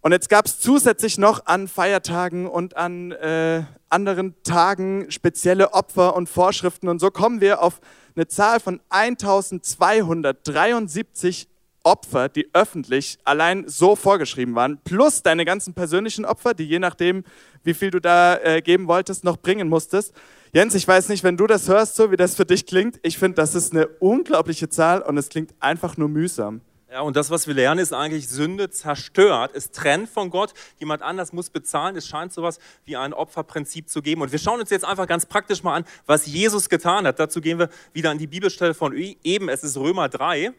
Und 0.00 0.12
jetzt 0.12 0.28
gab 0.28 0.46
es 0.46 0.60
zusätzlich 0.60 1.18
noch 1.18 1.46
an 1.46 1.66
Feiertagen 1.66 2.46
und 2.46 2.76
an 2.76 3.10
äh, 3.12 3.64
anderen 3.88 4.40
Tagen 4.44 5.10
spezielle 5.10 5.72
Opfer 5.72 6.14
und 6.14 6.28
Vorschriften. 6.28 6.88
Und 6.88 7.00
so 7.00 7.10
kommen 7.10 7.40
wir 7.40 7.62
auf 7.62 7.80
eine 8.14 8.28
Zahl 8.28 8.60
von 8.60 8.80
1273 8.90 11.47
Opfer, 11.82 12.28
die 12.28 12.48
öffentlich 12.52 13.18
allein 13.24 13.64
so 13.66 13.96
vorgeschrieben 13.96 14.54
waren, 14.54 14.78
plus 14.84 15.22
deine 15.22 15.44
ganzen 15.44 15.74
persönlichen 15.74 16.24
Opfer, 16.24 16.54
die 16.54 16.64
je 16.64 16.78
nachdem, 16.78 17.24
wie 17.64 17.74
viel 17.74 17.90
du 17.90 18.00
da 18.00 18.36
äh, 18.36 18.62
geben 18.62 18.88
wolltest, 18.88 19.24
noch 19.24 19.36
bringen 19.36 19.68
musstest. 19.68 20.14
Jens, 20.52 20.74
ich 20.74 20.88
weiß 20.88 21.08
nicht, 21.08 21.24
wenn 21.24 21.36
du 21.36 21.46
das 21.46 21.68
hörst, 21.68 21.96
so 21.96 22.10
wie 22.10 22.16
das 22.16 22.34
für 22.34 22.46
dich 22.46 22.66
klingt, 22.66 22.98
ich 23.02 23.18
finde, 23.18 23.36
das 23.36 23.54
ist 23.54 23.72
eine 23.72 23.86
unglaubliche 23.86 24.68
Zahl 24.68 25.02
und 25.02 25.18
es 25.18 25.28
klingt 25.28 25.54
einfach 25.60 25.96
nur 25.96 26.08
mühsam. 26.08 26.62
Ja, 26.90 27.02
und 27.02 27.16
das, 27.16 27.28
was 27.28 27.46
wir 27.46 27.52
lernen, 27.52 27.80
ist 27.80 27.92
eigentlich 27.92 28.28
Sünde 28.28 28.70
zerstört. 28.70 29.50
Es 29.54 29.72
trennt 29.72 30.08
von 30.08 30.30
Gott. 30.30 30.54
Jemand 30.78 31.02
anders 31.02 31.34
muss 31.34 31.50
bezahlen. 31.50 31.96
Es 31.96 32.08
scheint 32.08 32.32
sowas 32.32 32.58
wie 32.86 32.96
ein 32.96 33.12
Opferprinzip 33.12 33.90
zu 33.90 34.00
geben. 34.00 34.22
Und 34.22 34.32
wir 34.32 34.38
schauen 34.38 34.58
uns 34.58 34.70
jetzt 34.70 34.86
einfach 34.86 35.06
ganz 35.06 35.26
praktisch 35.26 35.62
mal 35.62 35.74
an, 35.74 35.84
was 36.06 36.24
Jesus 36.24 36.70
getan 36.70 37.06
hat. 37.06 37.18
Dazu 37.18 37.42
gehen 37.42 37.58
wir 37.58 37.68
wieder 37.92 38.10
an 38.10 38.16
die 38.16 38.26
Bibelstelle 38.26 38.72
von 38.72 38.94
eben. 38.94 39.50
Es 39.50 39.64
ist 39.64 39.76
Römer 39.76 40.08
3. 40.08 40.54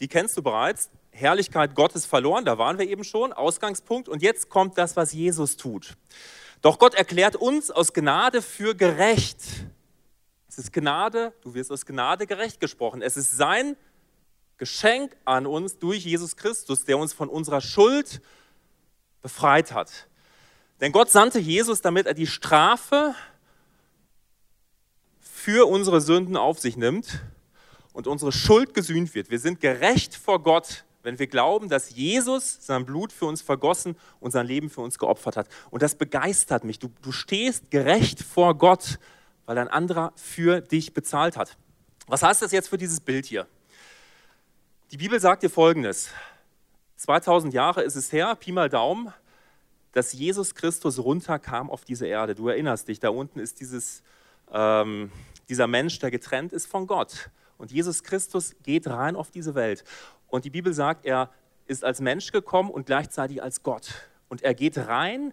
Die 0.00 0.08
kennst 0.08 0.36
du 0.36 0.42
bereits. 0.42 0.90
Herrlichkeit 1.10 1.74
Gottes 1.74 2.06
verloren. 2.06 2.44
Da 2.44 2.58
waren 2.58 2.78
wir 2.78 2.88
eben 2.88 3.04
schon. 3.04 3.32
Ausgangspunkt. 3.32 4.08
Und 4.08 4.22
jetzt 4.22 4.48
kommt 4.48 4.76
das, 4.78 4.96
was 4.96 5.12
Jesus 5.12 5.56
tut. 5.56 5.96
Doch 6.60 6.78
Gott 6.78 6.94
erklärt 6.94 7.36
uns 7.36 7.70
aus 7.70 7.92
Gnade 7.92 8.42
für 8.42 8.74
gerecht. 8.74 9.38
Es 10.48 10.58
ist 10.58 10.72
Gnade, 10.72 11.32
du 11.42 11.54
wirst 11.54 11.70
aus 11.70 11.84
Gnade 11.84 12.26
gerecht 12.26 12.60
gesprochen. 12.60 13.02
Es 13.02 13.16
ist 13.16 13.36
sein 13.36 13.76
Geschenk 14.56 15.16
an 15.24 15.46
uns 15.46 15.78
durch 15.78 16.04
Jesus 16.04 16.36
Christus, 16.36 16.84
der 16.84 16.96
uns 16.96 17.12
von 17.12 17.28
unserer 17.28 17.60
Schuld 17.60 18.22
befreit 19.20 19.72
hat. 19.72 20.06
Denn 20.80 20.92
Gott 20.92 21.10
sandte 21.10 21.38
Jesus, 21.38 21.80
damit 21.80 22.06
er 22.06 22.14
die 22.14 22.26
Strafe 22.26 23.14
für 25.20 25.66
unsere 25.66 26.00
Sünden 26.00 26.36
auf 26.36 26.60
sich 26.60 26.76
nimmt 26.76 27.20
und 27.94 28.06
unsere 28.06 28.32
Schuld 28.32 28.74
gesühnt 28.74 29.14
wird. 29.14 29.30
Wir 29.30 29.38
sind 29.38 29.60
gerecht 29.60 30.14
vor 30.14 30.42
Gott 30.42 30.84
wenn 31.04 31.18
wir 31.18 31.26
glauben, 31.26 31.68
dass 31.68 31.90
Jesus 31.90 32.58
sein 32.60 32.84
Blut 32.84 33.12
für 33.12 33.26
uns 33.26 33.42
vergossen 33.42 33.96
und 34.20 34.30
sein 34.30 34.46
Leben 34.46 34.70
für 34.70 34.80
uns 34.80 34.98
geopfert 34.98 35.36
hat. 35.36 35.48
Und 35.70 35.82
das 35.82 35.94
begeistert 35.94 36.64
mich. 36.64 36.78
Du, 36.78 36.90
du 37.02 37.12
stehst 37.12 37.70
gerecht 37.70 38.22
vor 38.22 38.56
Gott, 38.56 38.98
weil 39.44 39.58
ein 39.58 39.68
anderer 39.68 40.12
für 40.16 40.62
dich 40.62 40.94
bezahlt 40.94 41.36
hat. 41.36 41.56
Was 42.06 42.22
heißt 42.22 42.42
das 42.42 42.52
jetzt 42.52 42.68
für 42.68 42.78
dieses 42.78 43.00
Bild 43.00 43.26
hier? 43.26 43.46
Die 44.90 44.96
Bibel 44.96 45.20
sagt 45.20 45.42
dir 45.42 45.50
Folgendes. 45.50 46.08
2000 46.96 47.52
Jahre 47.52 47.82
ist 47.82 47.96
es 47.96 48.10
her, 48.10 48.34
Pi 48.34 48.52
mal 48.52 48.70
Daumen, 48.70 49.12
dass 49.92 50.14
Jesus 50.14 50.54
Christus 50.54 50.98
runterkam 50.98 51.70
auf 51.70 51.84
diese 51.84 52.06
Erde. 52.06 52.34
Du 52.34 52.48
erinnerst 52.48 52.88
dich, 52.88 52.98
da 52.98 53.10
unten 53.10 53.40
ist 53.40 53.60
dieses, 53.60 54.02
ähm, 54.50 55.12
dieser 55.50 55.66
Mensch, 55.66 55.98
der 55.98 56.10
getrennt 56.10 56.52
ist 56.52 56.66
von 56.66 56.86
Gott. 56.86 57.30
Und 57.58 57.72
Jesus 57.72 58.02
Christus 58.02 58.54
geht 58.62 58.86
rein 58.86 59.16
auf 59.16 59.30
diese 59.30 59.54
Welt. 59.54 59.84
Und 60.28 60.44
die 60.44 60.50
Bibel 60.50 60.72
sagt, 60.72 61.06
er 61.06 61.30
ist 61.66 61.84
als 61.84 62.00
Mensch 62.00 62.32
gekommen 62.32 62.70
und 62.70 62.86
gleichzeitig 62.86 63.42
als 63.42 63.62
Gott. 63.62 64.08
Und 64.28 64.42
er 64.42 64.54
geht 64.54 64.76
rein 64.78 65.32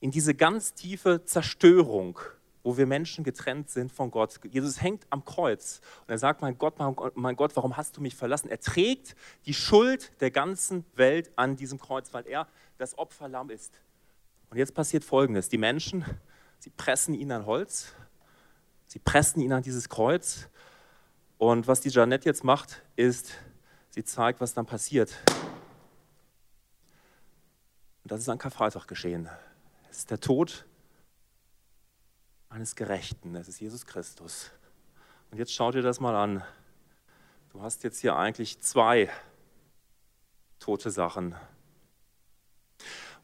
in 0.00 0.10
diese 0.10 0.34
ganz 0.34 0.74
tiefe 0.74 1.24
Zerstörung, 1.24 2.18
wo 2.62 2.76
wir 2.76 2.86
Menschen 2.86 3.24
getrennt 3.24 3.70
sind 3.70 3.92
von 3.92 4.10
Gott. 4.10 4.40
Jesus 4.50 4.80
hängt 4.80 5.06
am 5.10 5.24
Kreuz 5.24 5.80
und 6.02 6.10
er 6.10 6.18
sagt, 6.18 6.42
mein 6.42 6.56
Gott, 6.56 6.74
mein 7.14 7.36
Gott, 7.36 7.56
warum 7.56 7.76
hast 7.76 7.96
du 7.96 8.00
mich 8.00 8.14
verlassen? 8.14 8.48
Er 8.48 8.60
trägt 8.60 9.16
die 9.46 9.54
Schuld 9.54 10.12
der 10.20 10.30
ganzen 10.30 10.84
Welt 10.94 11.30
an 11.36 11.56
diesem 11.56 11.78
Kreuz, 11.78 12.12
weil 12.12 12.26
er 12.26 12.46
das 12.78 12.96
Opferlamm 12.96 13.50
ist. 13.50 13.80
Und 14.50 14.58
jetzt 14.58 14.74
passiert 14.74 15.04
Folgendes. 15.04 15.48
Die 15.48 15.58
Menschen, 15.58 16.04
sie 16.58 16.70
pressen 16.70 17.14
ihn 17.14 17.32
an 17.32 17.44
Holz, 17.46 17.94
sie 18.86 18.98
pressen 18.98 19.40
ihn 19.40 19.52
an 19.52 19.62
dieses 19.62 19.88
Kreuz 19.88 20.48
und 21.38 21.66
was 21.66 21.80
die 21.80 21.90
Janette 21.90 22.26
jetzt 22.26 22.44
macht, 22.44 22.82
ist, 22.96 23.32
sie 23.90 24.04
zeigt, 24.04 24.40
was 24.40 24.54
dann 24.54 24.66
passiert. 24.66 25.14
Und 28.02 28.12
das 28.12 28.20
ist 28.20 28.28
an 28.28 28.38
Karfreitag 28.38 28.86
geschehen. 28.86 29.28
Es 29.90 29.98
ist 29.98 30.10
der 30.10 30.20
Tod 30.20 30.66
eines 32.48 32.76
Gerechten. 32.76 33.34
Es 33.34 33.48
ist 33.48 33.60
Jesus 33.60 33.86
Christus. 33.86 34.50
Und 35.30 35.38
jetzt 35.38 35.52
schau 35.52 35.72
dir 35.72 35.82
das 35.82 36.00
mal 36.00 36.14
an. 36.14 36.42
Du 37.50 37.62
hast 37.62 37.82
jetzt 37.82 38.00
hier 38.00 38.16
eigentlich 38.16 38.60
zwei 38.60 39.10
tote 40.60 40.90
Sachen. 40.90 41.34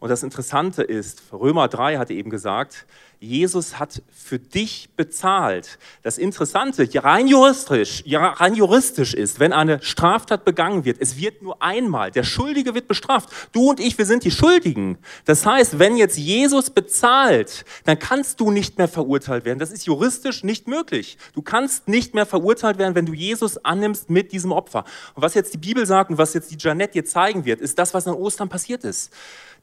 Und 0.01 0.09
das 0.09 0.23
Interessante 0.23 0.83
ist, 0.83 1.23
Römer 1.31 1.69
3 1.69 1.99
hatte 1.99 2.15
eben 2.15 2.31
gesagt, 2.31 2.87
Jesus 3.23 3.79
hat 3.79 4.01
für 4.11 4.39
dich 4.39 4.89
bezahlt. 4.97 5.79
Das 6.03 6.17
Interessante, 6.17 6.89
rein 7.05 7.29
juristisch, 7.29 8.03
rein 8.11 8.55
juristisch 8.55 9.13
ist, 9.13 9.39
wenn 9.39 9.53
eine 9.53 9.83
Straftat 9.83 10.47
begangen 10.47 10.87
wird, 10.87 10.97
es 11.01 11.19
wird 11.19 11.43
nur 11.43 11.61
einmal, 11.63 12.11
der 12.11 12.23
Schuldige 12.23 12.75
wird 12.75 12.89
bestraft. 12.89 13.29
Du 13.53 13.69
und 13.69 13.79
ich, 13.79 13.99
wir 13.99 14.07
sind 14.07 14.25
die 14.25 14.31
Schuldigen. 14.31 14.97
Das 15.27 15.45
heißt, 15.45 15.79
wenn 15.79 15.99
jetzt 15.99 16.17
Jesus 16.17 16.71
bezahlt, 16.71 17.67
dann 17.85 17.99
kannst 17.99 18.41
du 18.41 18.51
nicht 18.51 18.79
mehr 18.79 18.89
verurteilt 18.89 19.45
werden. 19.45 19.59
Das 19.59 19.71
ist 19.71 19.85
juristisch 19.85 20.43
nicht 20.43 20.67
möglich. 20.67 21.19
Du 21.35 21.43
kannst 21.43 21.89
nicht 21.89 22.15
mehr 22.15 22.25
verurteilt 22.25 22.79
werden, 22.79 22.95
wenn 22.95 23.05
du 23.05 23.13
Jesus 23.13 23.63
annimmst 23.67 24.09
mit 24.09 24.33
diesem 24.33 24.51
Opfer. 24.51 24.85
Und 25.15 25.23
was 25.23 25.35
jetzt 25.35 25.53
die 25.53 25.59
Bibel 25.59 25.85
sagt 25.85 26.09
und 26.09 26.17
was 26.17 26.33
jetzt 26.33 26.51
die 26.51 26.57
Janet 26.59 26.95
dir 26.95 27.05
zeigen 27.05 27.45
wird, 27.45 27.61
ist 27.61 27.79
das, 27.79 27.93
was 27.93 28.09
an 28.09 28.15
Ostern 28.15 28.49
passiert 28.49 28.83
ist. 28.83 29.13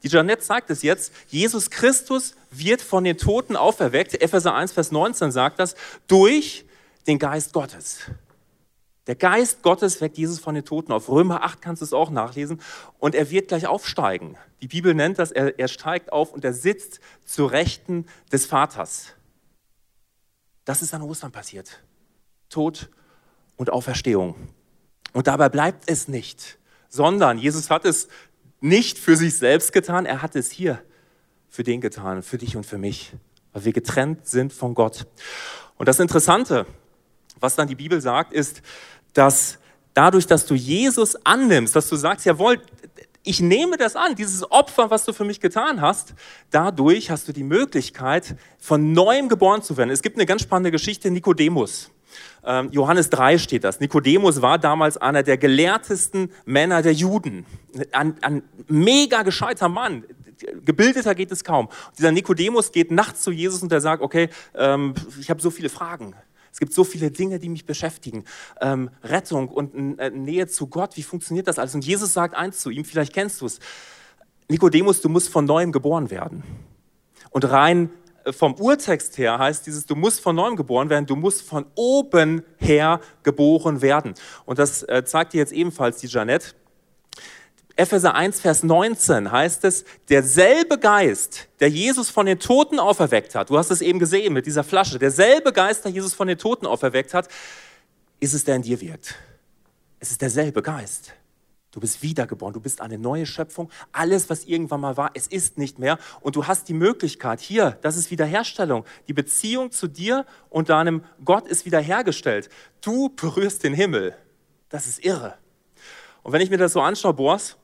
Die 0.02 0.08
Janette 0.08 0.42
sagt 0.42 0.70
es 0.70 0.82
jetzt, 0.82 1.12
Jesus 1.28 1.70
Christus 1.70 2.34
wird 2.50 2.80
von 2.80 3.04
den 3.04 3.18
Toten 3.18 3.56
auferweckt. 3.56 4.20
Epheser 4.20 4.54
1, 4.54 4.72
Vers 4.72 4.92
19 4.92 5.32
sagt 5.32 5.58
das, 5.58 5.74
durch 6.06 6.64
den 7.06 7.18
Geist 7.18 7.52
Gottes. 7.52 8.00
Der 9.08 9.16
Geist 9.16 9.62
Gottes 9.62 10.00
weckt 10.02 10.18
Jesus 10.18 10.38
von 10.38 10.54
den 10.54 10.66
Toten 10.66 10.92
auf. 10.92 11.08
Römer 11.08 11.42
8 11.42 11.62
kannst 11.62 11.80
du 11.80 11.86
es 11.86 11.94
auch 11.94 12.10
nachlesen. 12.10 12.60
Und 12.98 13.14
er 13.14 13.30
wird 13.30 13.48
gleich 13.48 13.66
aufsteigen. 13.66 14.36
Die 14.60 14.68
Bibel 14.68 14.94
nennt 14.94 15.18
das, 15.18 15.32
er, 15.32 15.58
er 15.58 15.68
steigt 15.68 16.12
auf 16.12 16.32
und 16.32 16.44
er 16.44 16.52
sitzt 16.52 17.00
zu 17.24 17.46
Rechten 17.46 18.06
des 18.30 18.44
Vaters. 18.44 19.14
Das 20.66 20.82
ist 20.82 20.92
an 20.92 21.00
Ostern 21.00 21.32
passiert. 21.32 21.82
Tod 22.50 22.90
und 23.56 23.70
Auferstehung. 23.70 24.34
Und 25.14 25.26
dabei 25.26 25.48
bleibt 25.48 25.84
es 25.90 26.08
nicht, 26.08 26.58
sondern 26.90 27.38
Jesus 27.38 27.70
hat 27.70 27.86
es 27.86 28.08
nicht 28.60 28.98
für 28.98 29.16
sich 29.16 29.36
selbst 29.36 29.72
getan, 29.72 30.06
er 30.06 30.22
hat 30.22 30.36
es 30.36 30.50
hier 30.50 30.82
für 31.48 31.62
den 31.62 31.80
getan, 31.80 32.22
für 32.22 32.38
dich 32.38 32.56
und 32.56 32.64
für 32.64 32.78
mich, 32.78 33.12
weil 33.52 33.64
wir 33.64 33.72
getrennt 33.72 34.26
sind 34.26 34.52
von 34.52 34.74
Gott. 34.74 35.06
Und 35.76 35.88
das 35.88 36.00
Interessante, 36.00 36.66
was 37.40 37.54
dann 37.56 37.68
die 37.68 37.74
Bibel 37.74 38.00
sagt, 38.00 38.32
ist, 38.32 38.62
dass 39.14 39.58
dadurch, 39.94 40.26
dass 40.26 40.46
du 40.46 40.54
Jesus 40.54 41.16
annimmst, 41.24 41.74
dass 41.74 41.88
du 41.88 41.96
sagst, 41.96 42.26
jawohl, 42.26 42.60
ich 43.24 43.40
nehme 43.40 43.76
das 43.76 43.96
an, 43.96 44.14
dieses 44.14 44.50
Opfer, 44.50 44.90
was 44.90 45.04
du 45.04 45.12
für 45.12 45.24
mich 45.24 45.40
getan 45.40 45.80
hast, 45.80 46.14
dadurch 46.50 47.10
hast 47.10 47.28
du 47.28 47.32
die 47.32 47.44
Möglichkeit, 47.44 48.36
von 48.58 48.92
neuem 48.92 49.28
geboren 49.28 49.62
zu 49.62 49.76
werden. 49.76 49.90
Es 49.90 50.02
gibt 50.02 50.16
eine 50.16 50.26
ganz 50.26 50.42
spannende 50.42 50.70
Geschichte, 50.70 51.10
Nikodemus. 51.10 51.90
Ähm, 52.44 52.70
Johannes 52.72 53.10
3 53.10 53.38
steht 53.38 53.64
das. 53.64 53.80
Nikodemus 53.80 54.42
war 54.42 54.58
damals 54.58 54.96
einer 54.96 55.22
der 55.22 55.38
gelehrtesten 55.38 56.30
Männer 56.44 56.82
der 56.82 56.92
Juden. 56.92 57.46
Ein, 57.92 58.16
ein 58.22 58.42
mega 58.68 59.22
gescheiter 59.22 59.68
Mann. 59.68 60.04
Gebildeter 60.64 61.14
geht 61.14 61.32
es 61.32 61.44
kaum. 61.44 61.68
Dieser 61.98 62.12
Nikodemus 62.12 62.72
geht 62.72 62.90
nachts 62.90 63.22
zu 63.22 63.30
Jesus 63.30 63.62
und 63.62 63.72
er 63.72 63.80
sagt, 63.80 64.02
okay, 64.02 64.28
ähm, 64.54 64.94
ich 65.20 65.30
habe 65.30 65.40
so 65.40 65.50
viele 65.50 65.68
Fragen. 65.68 66.14
Es 66.52 66.58
gibt 66.60 66.72
so 66.72 66.84
viele 66.84 67.10
Dinge, 67.10 67.38
die 67.38 67.48
mich 67.48 67.66
beschäftigen. 67.66 68.24
Ähm, 68.60 68.90
Rettung 69.02 69.48
und 69.48 69.98
äh, 69.98 70.10
Nähe 70.10 70.46
zu 70.46 70.66
Gott, 70.66 70.96
wie 70.96 71.02
funktioniert 71.02 71.46
das 71.46 71.58
alles? 71.58 71.74
Und 71.74 71.84
Jesus 71.84 72.12
sagt 72.12 72.34
eins 72.34 72.58
zu 72.58 72.70
ihm, 72.70 72.84
vielleicht 72.84 73.12
kennst 73.12 73.40
du 73.40 73.46
es. 73.46 73.60
Nikodemus, 74.48 75.00
du 75.00 75.08
musst 75.08 75.28
von 75.28 75.44
neuem 75.44 75.72
geboren 75.72 76.10
werden. 76.10 76.42
Und 77.30 77.44
rein 77.50 77.90
vom 78.32 78.54
Urtext 78.54 79.18
her 79.18 79.38
heißt 79.38 79.66
dieses, 79.66 79.86
du 79.86 79.94
musst 79.94 80.20
von 80.20 80.36
neuem 80.36 80.56
geboren 80.56 80.90
werden, 80.90 81.06
du 81.06 81.16
musst 81.16 81.42
von 81.42 81.66
oben 81.74 82.42
her 82.58 83.00
geboren 83.22 83.82
werden. 83.82 84.14
Und 84.44 84.58
das 84.58 84.82
äh, 84.84 85.04
zeigt 85.04 85.32
dir 85.32 85.38
jetzt 85.38 85.52
ebenfalls 85.52 85.98
die 85.98 86.06
Janette. 86.06 86.54
Epheser 87.76 88.14
1, 88.14 88.40
Vers 88.40 88.64
19 88.64 89.30
heißt 89.30 89.64
es, 89.64 89.84
derselbe 90.08 90.78
Geist, 90.78 91.48
der 91.60 91.68
Jesus 91.68 92.10
von 92.10 92.26
den 92.26 92.40
Toten 92.40 92.80
auferweckt 92.80 93.36
hat, 93.36 93.50
du 93.50 93.56
hast 93.56 93.70
es 93.70 93.80
eben 93.80 94.00
gesehen 94.00 94.32
mit 94.32 94.46
dieser 94.46 94.64
Flasche, 94.64 94.98
derselbe 94.98 95.52
Geist, 95.52 95.84
der 95.84 95.92
Jesus 95.92 96.12
von 96.12 96.26
den 96.26 96.38
Toten 96.38 96.66
auferweckt 96.66 97.14
hat, 97.14 97.28
ist 98.18 98.34
es, 98.34 98.44
der 98.44 98.56
in 98.56 98.62
dir 98.62 98.80
wirkt. 98.80 99.14
Es 100.00 100.10
ist 100.10 100.20
derselbe 100.20 100.60
Geist. 100.60 101.12
Du 101.78 101.82
bist 101.82 102.02
wiedergeboren, 102.02 102.52
du 102.52 102.60
bist 102.60 102.80
eine 102.80 102.98
neue 102.98 103.24
Schöpfung. 103.24 103.70
Alles, 103.92 104.28
was 104.28 104.46
irgendwann 104.46 104.80
mal 104.80 104.96
war, 104.96 105.12
es 105.14 105.28
ist 105.28 105.58
nicht 105.58 105.78
mehr. 105.78 105.96
Und 106.20 106.34
du 106.34 106.48
hast 106.48 106.68
die 106.68 106.74
Möglichkeit, 106.74 107.38
hier, 107.38 107.78
das 107.82 107.96
ist 107.96 108.10
Wiederherstellung. 108.10 108.84
Die 109.06 109.12
Beziehung 109.12 109.70
zu 109.70 109.86
dir 109.86 110.26
und 110.50 110.70
deinem 110.70 111.04
Gott 111.24 111.46
ist 111.46 111.66
wiederhergestellt. 111.66 112.48
Du 112.80 113.10
berührst 113.10 113.62
den 113.62 113.74
Himmel. 113.74 114.16
Das 114.70 114.88
ist 114.88 115.04
irre. 115.04 115.34
Und 116.24 116.32
wenn 116.32 116.40
ich 116.40 116.50
mir 116.50 116.58
das 116.58 116.72
so 116.72 116.80
anschaue, 116.80 117.14
Boas, 117.14 117.56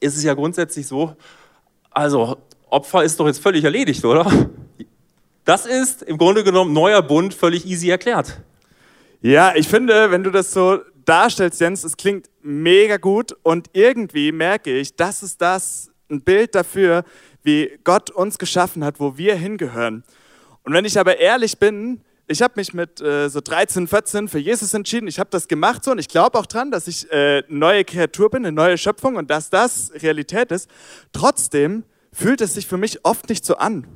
ist 0.00 0.16
es 0.16 0.22
ja 0.22 0.32
grundsätzlich 0.32 0.86
so, 0.86 1.14
also 1.90 2.38
Opfer 2.70 3.04
ist 3.04 3.20
doch 3.20 3.26
jetzt 3.26 3.42
völlig 3.42 3.64
erledigt, 3.64 4.02
oder? 4.02 4.32
Das 5.44 5.66
ist 5.66 6.02
im 6.02 6.16
Grunde 6.16 6.42
genommen 6.42 6.72
neuer 6.72 7.02
Bund 7.02 7.34
völlig 7.34 7.66
easy 7.66 7.90
erklärt. 7.90 8.40
Ja, 9.20 9.54
ich 9.54 9.68
finde, 9.68 10.10
wenn 10.10 10.22
du 10.22 10.30
das 10.30 10.52
so 10.52 10.80
darstellst, 11.06 11.60
Jens, 11.60 11.84
es 11.84 11.96
klingt 11.96 12.28
mega 12.46 12.96
gut 12.96 13.36
und 13.42 13.68
irgendwie 13.72 14.32
merke 14.32 14.76
ich, 14.76 14.96
das 14.96 15.22
ist 15.22 15.42
das, 15.42 15.90
ein 16.08 16.22
Bild 16.22 16.54
dafür, 16.54 17.04
wie 17.42 17.78
Gott 17.84 18.10
uns 18.10 18.38
geschaffen 18.38 18.84
hat, 18.84 19.00
wo 19.00 19.16
wir 19.16 19.34
hingehören. 19.34 20.04
Und 20.62 20.72
wenn 20.72 20.84
ich 20.84 20.98
aber 20.98 21.18
ehrlich 21.18 21.58
bin, 21.58 22.00
ich 22.28 22.42
habe 22.42 22.54
mich 22.56 22.74
mit 22.74 23.00
äh, 23.00 23.28
so 23.28 23.40
13, 23.40 23.86
14 23.86 24.28
für 24.28 24.38
Jesus 24.38 24.74
entschieden. 24.74 25.06
Ich 25.06 25.20
habe 25.20 25.30
das 25.30 25.46
gemacht 25.46 25.84
so 25.84 25.92
und 25.92 25.98
ich 25.98 26.08
glaube 26.08 26.38
auch 26.38 26.46
dran, 26.46 26.70
dass 26.70 26.88
ich 26.88 27.10
äh, 27.12 27.44
neue 27.48 27.84
Kreatur 27.84 28.30
bin, 28.30 28.44
eine 28.44 28.54
neue 28.54 28.78
Schöpfung 28.78 29.16
und 29.16 29.30
dass 29.30 29.50
das 29.50 29.92
Realität 29.94 30.50
ist. 30.50 30.68
Trotzdem 31.12 31.84
fühlt 32.12 32.40
es 32.40 32.54
sich 32.54 32.66
für 32.66 32.78
mich 32.78 33.04
oft 33.04 33.28
nicht 33.28 33.44
so 33.44 33.56
an. 33.56 33.86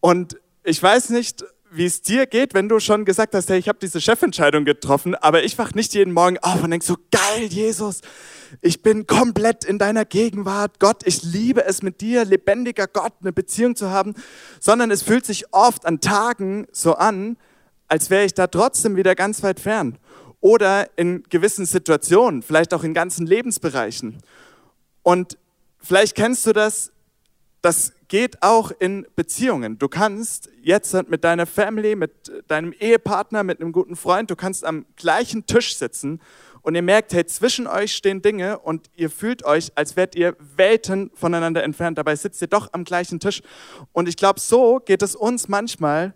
Und 0.00 0.40
ich 0.64 0.82
weiß 0.82 1.10
nicht, 1.10 1.44
wie 1.72 1.86
es 1.86 2.02
dir 2.02 2.26
geht, 2.26 2.52
wenn 2.54 2.68
du 2.68 2.80
schon 2.80 3.04
gesagt 3.04 3.34
hast, 3.34 3.48
hey, 3.48 3.58
ich 3.58 3.68
habe 3.68 3.78
diese 3.80 4.00
Chefentscheidung 4.00 4.64
getroffen, 4.64 5.14
aber 5.14 5.44
ich 5.44 5.56
wach 5.56 5.72
nicht 5.74 5.94
jeden 5.94 6.12
Morgen 6.12 6.38
auf 6.38 6.62
und 6.62 6.70
denk 6.70 6.82
so, 6.82 6.96
geil, 7.10 7.44
Jesus, 7.48 8.00
ich 8.60 8.82
bin 8.82 9.06
komplett 9.06 9.64
in 9.64 9.78
deiner 9.78 10.04
Gegenwart. 10.04 10.80
Gott, 10.80 11.02
ich 11.04 11.22
liebe 11.22 11.64
es 11.64 11.82
mit 11.82 12.00
dir, 12.00 12.24
lebendiger 12.24 12.88
Gott, 12.88 13.12
eine 13.20 13.32
Beziehung 13.32 13.76
zu 13.76 13.90
haben, 13.90 14.14
sondern 14.58 14.90
es 14.90 15.02
fühlt 15.02 15.24
sich 15.24 15.52
oft 15.52 15.86
an 15.86 16.00
Tagen 16.00 16.66
so 16.72 16.94
an, 16.94 17.36
als 17.86 18.10
wäre 18.10 18.24
ich 18.24 18.34
da 18.34 18.48
trotzdem 18.48 18.96
wieder 18.96 19.14
ganz 19.14 19.42
weit 19.42 19.60
fern. 19.60 19.98
Oder 20.40 20.88
in 20.96 21.22
gewissen 21.28 21.66
Situationen, 21.66 22.42
vielleicht 22.42 22.74
auch 22.74 22.82
in 22.82 22.94
ganzen 22.94 23.26
Lebensbereichen. 23.26 24.18
Und 25.02 25.38
vielleicht 25.78 26.16
kennst 26.16 26.46
du 26.46 26.52
das, 26.52 26.92
das 27.62 27.92
geht 28.10 28.42
auch 28.42 28.72
in 28.80 29.06
Beziehungen. 29.14 29.78
Du 29.78 29.88
kannst 29.88 30.50
jetzt 30.60 30.92
mit 31.08 31.22
deiner 31.22 31.46
Family, 31.46 31.94
mit 31.94 32.10
deinem 32.48 32.72
Ehepartner, 32.72 33.44
mit 33.44 33.60
einem 33.60 33.70
guten 33.70 33.94
Freund, 33.94 34.30
du 34.30 34.36
kannst 34.36 34.64
am 34.64 34.84
gleichen 34.96 35.46
Tisch 35.46 35.76
sitzen 35.76 36.20
und 36.62 36.74
ihr 36.74 36.82
merkt, 36.82 37.12
hey, 37.12 37.24
zwischen 37.24 37.68
euch 37.68 37.94
stehen 37.94 38.20
Dinge 38.20 38.58
und 38.58 38.90
ihr 38.96 39.10
fühlt 39.10 39.44
euch, 39.44 39.70
als 39.76 39.94
wärt 39.94 40.16
ihr 40.16 40.36
Welten 40.56 41.12
voneinander 41.14 41.62
entfernt. 41.62 41.98
Dabei 41.98 42.16
sitzt 42.16 42.42
ihr 42.42 42.48
doch 42.48 42.70
am 42.72 42.82
gleichen 42.82 43.20
Tisch. 43.20 43.42
Und 43.92 44.08
ich 44.08 44.16
glaube, 44.16 44.40
so 44.40 44.80
geht 44.80 45.02
es 45.02 45.14
uns 45.14 45.48
manchmal 45.48 46.12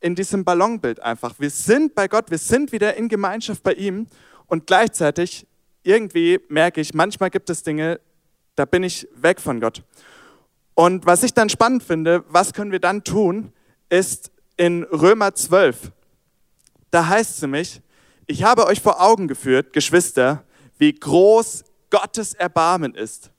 in 0.00 0.16
diesem 0.16 0.44
Ballonbild 0.44 1.00
einfach. 1.00 1.36
Wir 1.38 1.50
sind 1.50 1.94
bei 1.94 2.08
Gott, 2.08 2.30
wir 2.30 2.38
sind 2.38 2.72
wieder 2.72 2.94
in 2.94 3.08
Gemeinschaft 3.08 3.62
bei 3.62 3.72
ihm 3.72 4.06
und 4.48 4.66
gleichzeitig 4.66 5.46
irgendwie 5.82 6.40
merke 6.50 6.82
ich, 6.82 6.92
manchmal 6.92 7.30
gibt 7.30 7.48
es 7.48 7.62
Dinge, 7.62 8.00
da 8.54 8.66
bin 8.66 8.82
ich 8.82 9.08
weg 9.14 9.40
von 9.40 9.60
Gott. 9.60 9.82
Und 10.76 11.06
was 11.06 11.22
ich 11.22 11.32
dann 11.32 11.48
spannend 11.48 11.82
finde, 11.82 12.22
was 12.28 12.52
können 12.52 12.70
wir 12.70 12.80
dann 12.80 13.02
tun, 13.02 13.50
ist 13.88 14.30
in 14.58 14.82
Römer 14.84 15.34
12. 15.34 15.90
Da 16.90 17.08
heißt 17.08 17.36
es 17.36 17.42
nämlich, 17.42 17.80
ich 18.26 18.44
habe 18.44 18.66
euch 18.66 18.82
vor 18.82 19.00
Augen 19.00 19.26
geführt, 19.26 19.72
Geschwister, 19.72 20.44
wie 20.76 20.92
groß 20.92 21.64
Gottes 21.88 22.34
Erbarmen 22.34 22.94
ist. 22.94 23.30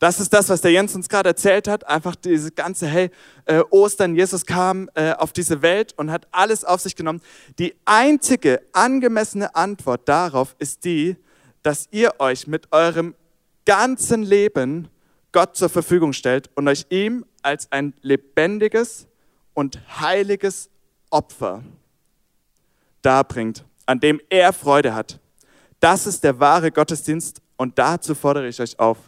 Das 0.00 0.18
ist 0.18 0.32
das, 0.32 0.48
was 0.48 0.62
der 0.62 0.72
Jens 0.72 0.96
uns 0.96 1.08
gerade 1.08 1.28
erzählt 1.28 1.68
hat. 1.68 1.86
Einfach 1.86 2.16
diese 2.16 2.50
ganze, 2.50 2.88
hey, 2.88 3.10
äh, 3.44 3.60
Ostern, 3.70 4.16
Jesus 4.16 4.44
kam 4.44 4.90
äh, 4.94 5.12
auf 5.12 5.32
diese 5.32 5.62
Welt 5.62 5.94
und 5.96 6.10
hat 6.10 6.26
alles 6.32 6.64
auf 6.64 6.80
sich 6.80 6.96
genommen. 6.96 7.20
Die 7.60 7.76
einzige 7.84 8.62
angemessene 8.72 9.54
Antwort 9.54 10.08
darauf 10.08 10.56
ist 10.58 10.84
die, 10.84 11.14
dass 11.62 11.86
ihr 11.92 12.14
euch 12.18 12.48
mit 12.48 12.72
eurem 12.72 13.14
ganzen 13.64 14.24
Leben 14.24 14.88
Gott 15.32 15.56
zur 15.56 15.68
Verfügung 15.68 16.12
stellt 16.12 16.50
und 16.54 16.68
euch 16.68 16.86
ihm 16.90 17.24
als 17.42 17.70
ein 17.70 17.94
lebendiges 18.02 19.06
und 19.54 19.80
heiliges 20.00 20.70
Opfer 21.10 21.62
darbringt, 23.02 23.64
an 23.86 24.00
dem 24.00 24.20
er 24.28 24.52
Freude 24.52 24.94
hat. 24.94 25.20
Das 25.80 26.06
ist 26.06 26.24
der 26.24 26.38
wahre 26.40 26.70
Gottesdienst 26.70 27.40
und 27.56 27.78
dazu 27.78 28.14
fordere 28.14 28.48
ich 28.48 28.60
euch 28.60 28.78
auf. 28.78 28.98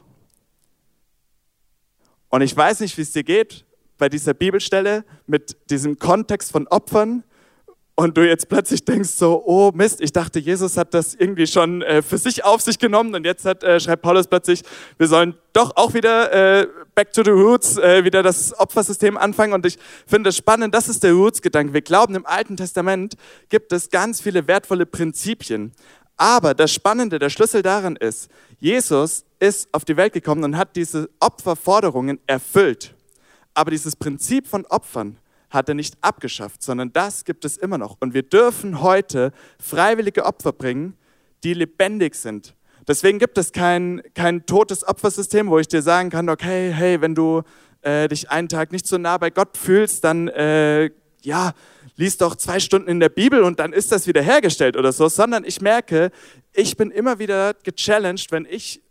Und 2.29 2.41
ich 2.41 2.57
weiß 2.57 2.81
nicht, 2.81 2.97
wie 2.97 3.03
es 3.03 3.13
dir 3.13 3.25
geht 3.25 3.65
bei 3.99 4.09
dieser 4.09 4.35
Bibelstelle 4.35 5.05
mit 5.27 5.57
diesem 5.71 5.99
Kontext 5.99 6.51
von 6.51 6.67
Opfern, 6.69 7.25
und 7.95 8.17
du 8.17 8.27
jetzt 8.27 8.49
plötzlich 8.49 8.85
denkst 8.85 9.11
so, 9.11 9.43
oh 9.45 9.71
Mist, 9.75 10.01
ich 10.01 10.13
dachte, 10.13 10.39
Jesus 10.39 10.77
hat 10.77 10.95
das 10.95 11.15
irgendwie 11.15 11.47
schon 11.47 11.83
äh, 11.83 12.01
für 12.01 12.17
sich 12.17 12.43
auf 12.43 12.63
sich 12.63 12.79
genommen 12.79 13.15
und 13.15 13.27
jetzt 13.27 13.45
hat, 13.45 13.63
äh, 13.63 13.79
schreibt 13.81 14.03
Paulus 14.03 14.27
plötzlich, 14.27 14.63
wir 14.97 15.09
sollen 15.09 15.35
doch 15.53 15.77
auch 15.77 15.93
wieder 15.93 16.33
äh, 16.63 16.67
back 16.95 17.13
to 17.13 17.23
the 17.23 17.31
roots, 17.31 17.77
äh, 17.77 18.03
wieder 18.05 18.23
das 18.23 18.59
Opfersystem 18.59 19.19
anfangen. 19.19 19.53
Und 19.53 19.67
ich 19.67 19.79
finde 20.07 20.31
es 20.31 20.37
spannend, 20.37 20.75
das 20.75 20.89
ist 20.89 21.03
der 21.03 21.13
Roots-Gedanke. 21.13 21.75
Wir 21.75 21.83
glauben, 21.83 22.15
im 22.15 22.25
Alten 22.25 22.57
Testament 22.57 23.15
gibt 23.51 23.73
es 23.73 23.91
ganz 23.91 24.23
viele 24.23 24.47
wertvolle 24.47 24.87
Prinzipien. 24.87 25.73
Aber 26.17 26.55
das 26.55 26.73
Spannende, 26.73 27.19
der 27.19 27.31
Schlüssel 27.31 27.63
darin 27.63 27.97
ist, 27.97 28.31
Jesus 28.59 29.25
ist 29.39 29.69
auf 29.73 29.85
die 29.85 29.97
Welt 29.97 30.13
gekommen 30.15 30.45
und 30.45 30.57
hat 30.57 30.77
diese 30.77 31.11
Opferforderungen 31.21 32.21
erfüllt. 32.27 32.95
Aber 33.55 33.71
dieses 33.71 33.97
Prinzip 33.97 34.47
von 34.47 34.65
Opfern 34.67 35.19
hat 35.53 35.69
er 35.69 35.75
nicht 35.75 35.97
abgeschafft, 36.01 36.63
sondern 36.63 36.93
das 36.93 37.25
gibt 37.25 37.45
es 37.45 37.57
immer 37.57 37.79
noch. 37.79 37.97
Und 38.01 38.15
wir 38.15 38.23
dürfen 38.23 38.81
heute 38.81 39.33
freiwillige 39.61 40.25
Opfer 40.25 40.53
bringen, 40.53 40.97
die 41.45 41.55
lebendig 41.55 42.15
sind. 42.15 42.55
Deswegen 42.89 43.19
gibt 43.19 43.39
es 43.39 43.53
kein, 43.53 44.03
kein 44.15 44.47
totes 44.47 44.87
Opfersystem, 44.87 45.49
wo 45.49 45.59
ich 45.59 45.69
dir 45.69 45.83
sagen 45.83 46.11
kann, 46.11 46.29
okay, 46.29 46.73
hey, 46.73 47.01
wenn 47.01 47.15
du 47.15 47.43
äh, 47.83 48.09
dich 48.09 48.31
einen 48.31 48.49
Tag 48.49 48.73
nicht 48.73 48.87
so 48.87 48.99
nah 48.99 49.19
bei 49.19 49.31
Gott 49.31 49.57
fühlst, 49.57 50.03
dann 50.05 50.29
äh, 50.29 50.91
ja, 51.23 51.53
lies 51.97 52.17
doch 52.17 52.35
zwei 52.35 52.59
Stunden 52.59 52.89
in 52.89 52.99
der 52.99 53.11
Bibel 53.11 53.43
und 53.43 53.61
dann 53.61 53.73
ist 53.73 53.93
das 53.93 54.07
wieder 54.07 54.23
hergestellt 54.23 54.77
oder 54.77 54.93
so, 54.93 55.09
sondern 55.09 55.45
ich 55.45 55.61
merke, 55.61 56.11
ich 56.53 56.77
bin 56.77 56.91
immer 56.91 57.19
wieder 57.19 57.55
gechallenged, 57.63 58.33
wenn 58.33 58.47
ich 58.49 58.83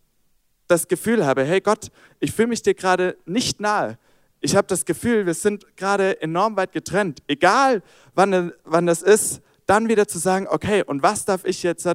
das 0.67 0.87
Gefühl 0.87 1.25
habe, 1.25 1.43
hey 1.43 1.59
Gott, 1.59 1.87
ich 2.19 2.31
fühle 2.31 2.49
mich 2.49 2.61
dir 2.61 2.75
gerade 2.75 3.17
nicht 3.25 3.59
nahe. 3.59 3.97
Ich 4.41 4.55
habe 4.55 4.67
das 4.67 4.85
Gefühl, 4.85 5.25
wir 5.27 5.35
sind 5.35 5.77
gerade 5.77 6.21
enorm 6.21 6.57
weit 6.57 6.71
getrennt. 6.71 7.21
Egal, 7.27 7.83
wann, 8.15 8.51
wann 8.63 8.87
das 8.87 9.03
ist, 9.03 9.41
dann 9.67 9.87
wieder 9.87 10.07
zu 10.07 10.17
sagen, 10.17 10.47
okay, 10.49 10.83
und 10.83 11.03
was 11.03 11.25
darf 11.25 11.45
ich 11.45 11.61
jetzt 11.61 11.87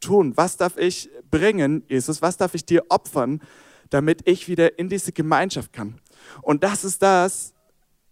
tun? 0.00 0.32
Was 0.36 0.56
darf 0.56 0.78
ich 0.78 1.10
bringen, 1.30 1.82
Jesus? 1.88 2.22
Was 2.22 2.36
darf 2.36 2.54
ich 2.54 2.64
dir 2.64 2.84
opfern, 2.88 3.42
damit 3.90 4.28
ich 4.28 4.48
wieder 4.48 4.78
in 4.78 4.88
diese 4.88 5.10
Gemeinschaft 5.10 5.72
kann? 5.72 6.00
Und 6.42 6.62
das 6.62 6.84
ist 6.84 7.02
das, 7.02 7.52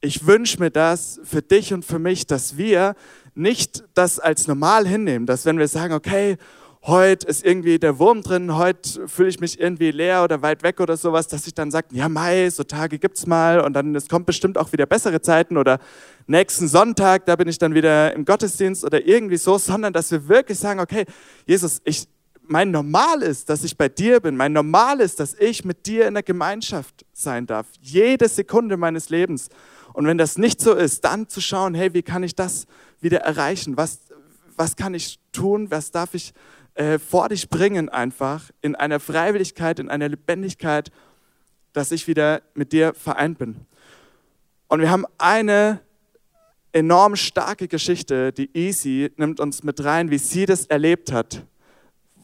ich 0.01 0.27
wünsche 0.27 0.59
mir 0.59 0.71
das 0.71 1.21
für 1.25 1.43
dich 1.43 1.73
und 1.73 1.85
für 1.85 1.99
mich, 1.99 2.27
dass 2.27 2.57
wir 2.57 2.97
nicht 3.35 3.85
das 3.95 4.19
als 4.19 4.47
normal 4.47 4.87
hinnehmen, 4.87 5.27
dass 5.27 5.47
wenn 5.47 5.59
wir 5.59 5.69
sagen, 5.69 5.95
okay, 5.95 6.37
heute 6.87 7.27
ist 7.27 7.45
irgendwie 7.45 7.79
der 7.79 7.99
Wurm 7.99 8.23
drin, 8.23 8.57
heute 8.57 9.09
fühle 9.09 9.29
ich 9.29 9.41
mich 9.41 9.59
irgendwie 9.59 9.91
leer 9.91 10.23
oder 10.23 10.43
weit 10.43 10.63
weg 10.63 10.81
oder 10.81 10.97
sowas, 10.97 11.27
dass 11.27 11.47
ich 11.47 11.55
dann 11.55 11.71
sage, 11.71 11.89
ja 11.91 12.09
Mai, 12.09 12.49
so 12.51 12.63
Tage 12.63 12.99
gibt's 12.99 13.27
mal 13.27 13.61
und 13.61 13.73
dann 13.73 13.95
es 13.95 14.09
kommt 14.09 14.27
bestimmt 14.27 14.57
auch 14.57 14.73
wieder 14.73 14.87
bessere 14.87 15.21
Zeiten 15.21 15.57
oder 15.57 15.81
nächsten 16.27 16.69
Sonntag, 16.69 17.27
da 17.27 17.35
bin 17.37 17.49
ich 17.49 17.59
dann 17.59 17.75
wieder 17.75 18.15
im 18.15 18.25
Gottesdienst 18.25 18.85
oder 18.85 19.05
irgendwie 19.05 19.37
so, 19.37 19.59
sondern 19.59 19.93
dass 19.93 20.11
wir 20.13 20.29
wirklich 20.29 20.59
sagen, 20.59 20.79
okay, 20.79 21.05
Jesus, 21.45 21.81
ich, 21.85 22.07
mein 22.43 22.71
Normal 22.71 23.23
ist, 23.23 23.49
dass 23.49 23.65
ich 23.65 23.77
bei 23.77 23.89
dir 23.89 24.21
bin. 24.21 24.37
Mein 24.37 24.53
Normal 24.53 25.01
ist, 25.01 25.19
dass 25.19 25.35
ich 25.35 25.65
mit 25.65 25.87
dir 25.87 26.07
in 26.07 26.15
der 26.15 26.23
Gemeinschaft 26.23 27.05
sein 27.13 27.47
darf. 27.47 27.67
Jede 27.81 28.29
Sekunde 28.29 28.77
meines 28.77 29.11
Lebens. 29.11 29.49
Und 29.93 30.07
wenn 30.07 30.19
das 30.19 30.39
nicht 30.39 30.61
so 30.61 30.73
ist, 30.73 31.05
dann 31.05 31.29
zu 31.29 31.41
schauen, 31.41 31.75
hey, 31.75 31.93
wie 31.95 32.03
kann 32.03 32.23
ich 32.23 32.37
das 32.37 32.67
wieder 33.01 33.19
erreichen? 33.19 33.77
Was, 33.77 33.99
was 34.57 34.77
kann 34.77 34.95
ich 34.95 35.19
tun? 35.33 35.71
Was 35.71 35.91
darf 35.91 36.15
ich 36.15 36.33
äh, 36.77 36.99
vor 36.99 37.31
dich 37.31 37.49
bringen 37.49 37.89
einfach 37.89 38.51
in 38.61 38.75
einer 38.75 39.01
Freiwilligkeit, 39.01 39.79
in 39.79 39.89
einer 39.89 40.09
Lebendigkeit, 40.11 40.91
dass 41.73 41.91
ich 41.91 42.07
wieder 42.07 42.43
mit 42.55 42.73
dir 42.73 42.93
vereint 42.95 43.39
bin. 43.39 43.67
Und 44.69 44.81
wir 44.81 44.91
haben 44.91 45.07
eine 45.17 45.81
enorm 46.73 47.17
starke 47.17 47.67
Geschichte, 47.67 48.31
die 48.31 48.51
Easy 48.55 49.11
nimmt 49.17 49.41
uns 49.41 49.63
mit 49.63 49.83
rein, 49.83 50.11
wie 50.11 50.19
sie 50.19 50.45
das 50.45 50.67
erlebt 50.67 51.13
hat, 51.13 51.47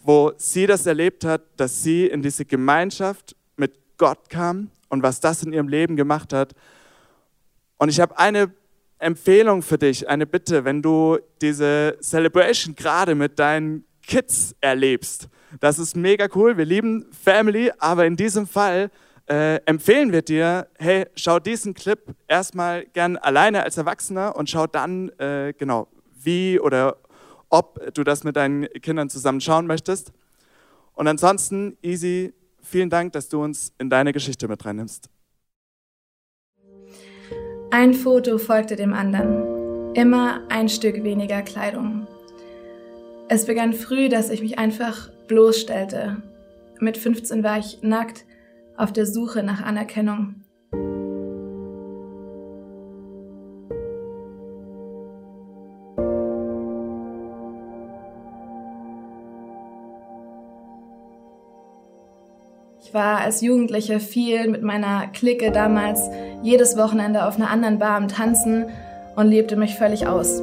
wo 0.03 0.33
sie 0.37 0.67
das 0.67 0.85
erlebt 0.85 1.25
hat, 1.25 1.43
dass 1.57 1.83
sie 1.83 2.07
in 2.07 2.21
diese 2.21 2.45
Gemeinschaft 2.45 3.35
mit 3.57 3.79
Gott 3.97 4.29
kam 4.29 4.71
und 4.91 5.03
was 5.03 5.21
das 5.21 5.43
in 5.43 5.55
ihrem 5.55 5.69
Leben 5.69 5.97
gemacht 5.97 6.35
hat. 6.35 6.55
Und 7.79 7.89
ich 7.89 8.01
habe 8.01 8.19
eine 8.19 8.53
Empfehlung 8.99 9.63
für 9.63 9.79
dich, 9.79 10.09
eine 10.09 10.27
Bitte, 10.27 10.67
wenn 10.67 10.83
du 10.83 11.19
diese 11.41 11.97
Celebration 12.03 12.77
gerade 12.77 13.15
mit 13.15 13.39
deinen 13.39 13.87
Kids 14.07 14.55
erlebst. 14.61 15.29
Das 15.61 15.79
ist 15.79 15.97
mega 15.97 16.29
cool. 16.35 16.57
Wir 16.57 16.65
lieben 16.65 17.07
Family, 17.13 17.71
aber 17.79 18.07
in 18.07 18.17
diesem 18.17 18.47
Fall 18.47 18.91
äh, 19.29 19.57
empfehlen 19.67 20.13
wir 20.13 20.23
dir, 20.23 20.67
hey, 20.79 21.07
schau 21.15 21.39
diesen 21.39 21.75
Clip 21.75 22.01
erstmal 22.27 22.87
gern 22.87 23.17
alleine 23.17 23.63
als 23.63 23.77
Erwachsener 23.77 24.37
und 24.37 24.51
schau 24.51 24.67
dann, 24.67 25.11
äh, 25.19 25.55
genau, 25.57 25.89
wie 26.15 26.59
oder 26.59 26.97
ob 27.49 27.95
du 27.95 28.03
das 28.03 28.25
mit 28.25 28.37
deinen 28.37 28.67
Kindern 28.81 29.11
zusammen 29.11 29.41
schauen 29.41 29.67
möchtest. 29.67 30.13
Und 30.95 31.07
ansonsten, 31.07 31.77
Easy, 31.83 32.33
vielen 32.63 32.91
Dank, 32.91 33.13
dass 33.13 33.29
du 33.29 33.43
uns 33.43 33.73
in 33.79 33.91
deine 33.91 34.13
Geschichte 34.13 34.49
mit 34.49 34.65
reinnimmst. 34.65 35.09
Ein 37.71 37.95
Foto 37.95 38.39
folgte 38.39 38.77
dem 38.77 38.93
anderen. 38.93 39.95
Immer 39.95 40.43
ein 40.51 40.69
Stück 40.69 41.03
weniger 41.05 41.43
Kleidung. 41.43 42.07
Es 43.35 43.47
begann 43.47 43.73
früh, 43.73 44.11
dass 44.11 44.29
ich 44.29 44.43
mich 44.43 44.59
einfach 44.59 45.09
bloßstellte. 45.27 46.19
Mit 46.81 46.99
15 46.99 47.43
war 47.43 47.59
ich 47.59 47.79
nackt 47.81 48.27
auf 48.77 48.93
der 48.93 49.07
Suche 49.07 49.43
nach 49.43 49.63
Anerkennung. 49.63 50.35
Ich 62.85 62.93
war 62.93 63.21
als 63.21 63.41
Jugendliche 63.41 63.99
viel 63.99 64.51
mit 64.51 64.63
meiner 64.63 65.07
Clique 65.07 65.51
damals 65.53 66.03
jedes 66.43 66.77
Wochenende 66.77 67.25
auf 67.25 67.37
einer 67.37 67.49
anderen 67.49 67.79
Bar 67.79 67.97
am 67.97 68.09
Tanzen 68.09 68.67
und 69.17 69.29
lebte 69.29 69.57
mich 69.57 69.77
völlig 69.77 70.07
aus. 70.07 70.43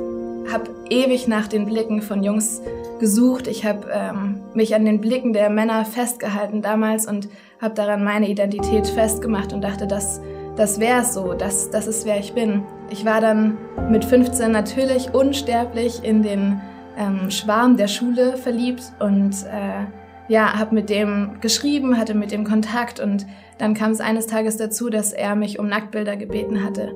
Hab 0.52 0.70
ewig 0.90 1.28
nach 1.28 1.48
den 1.48 1.66
Blicken 1.66 2.02
von 2.02 2.24
Jungs 2.24 2.62
gesucht. 3.00 3.48
Ich 3.48 3.66
habe 3.66 3.88
ähm, 3.92 4.42
mich 4.54 4.76
an 4.76 4.86
den 4.86 5.02
Blicken 5.02 5.34
der 5.34 5.50
Männer 5.50 5.86
festgehalten 5.86 6.62
damals 6.62 7.08
und 7.08 7.30
habe 7.62 7.76
daran 7.76 8.04
meine 8.04 8.30
Identität 8.30 8.88
festgemacht 8.88 9.54
und 9.54 9.62
dachte, 9.62 9.88
das, 9.88 10.22
das 10.56 10.80
wäre 10.80 11.04
so, 11.04 11.34
das, 11.34 11.70
das 11.70 11.88
ist 11.88 12.06
wer 12.06 12.20
ich 12.20 12.34
bin. 12.34 12.64
Ich 12.90 13.06
war 13.06 13.22
dann 13.22 13.58
mit 13.90 14.06
15 14.06 14.52
natürlich 14.52 15.14
unsterblich 15.14 16.04
in 16.04 16.24
den 16.24 16.62
ähm, 16.98 17.32
Schwarm 17.32 17.78
der 17.78 17.88
Schule 17.88 18.38
verliebt 18.38 18.84
und 19.00 19.34
äh, 19.46 19.86
ja, 20.28 20.60
habe 20.60 20.76
mit 20.76 20.90
dem 20.90 21.38
geschrieben, 21.42 21.98
hatte 21.98 22.14
mit 22.14 22.32
dem 22.32 22.44
Kontakt 22.44 23.00
und 23.00 23.26
dann 23.58 23.74
kam 23.74 23.92
es 23.92 24.00
eines 24.00 24.28
Tages 24.28 24.58
dazu, 24.58 24.90
dass 24.90 25.12
er 25.12 25.36
mich 25.36 25.60
um 25.60 25.68
Nacktbilder 25.68 26.16
gebeten 26.18 26.64
hatte. 26.64 26.94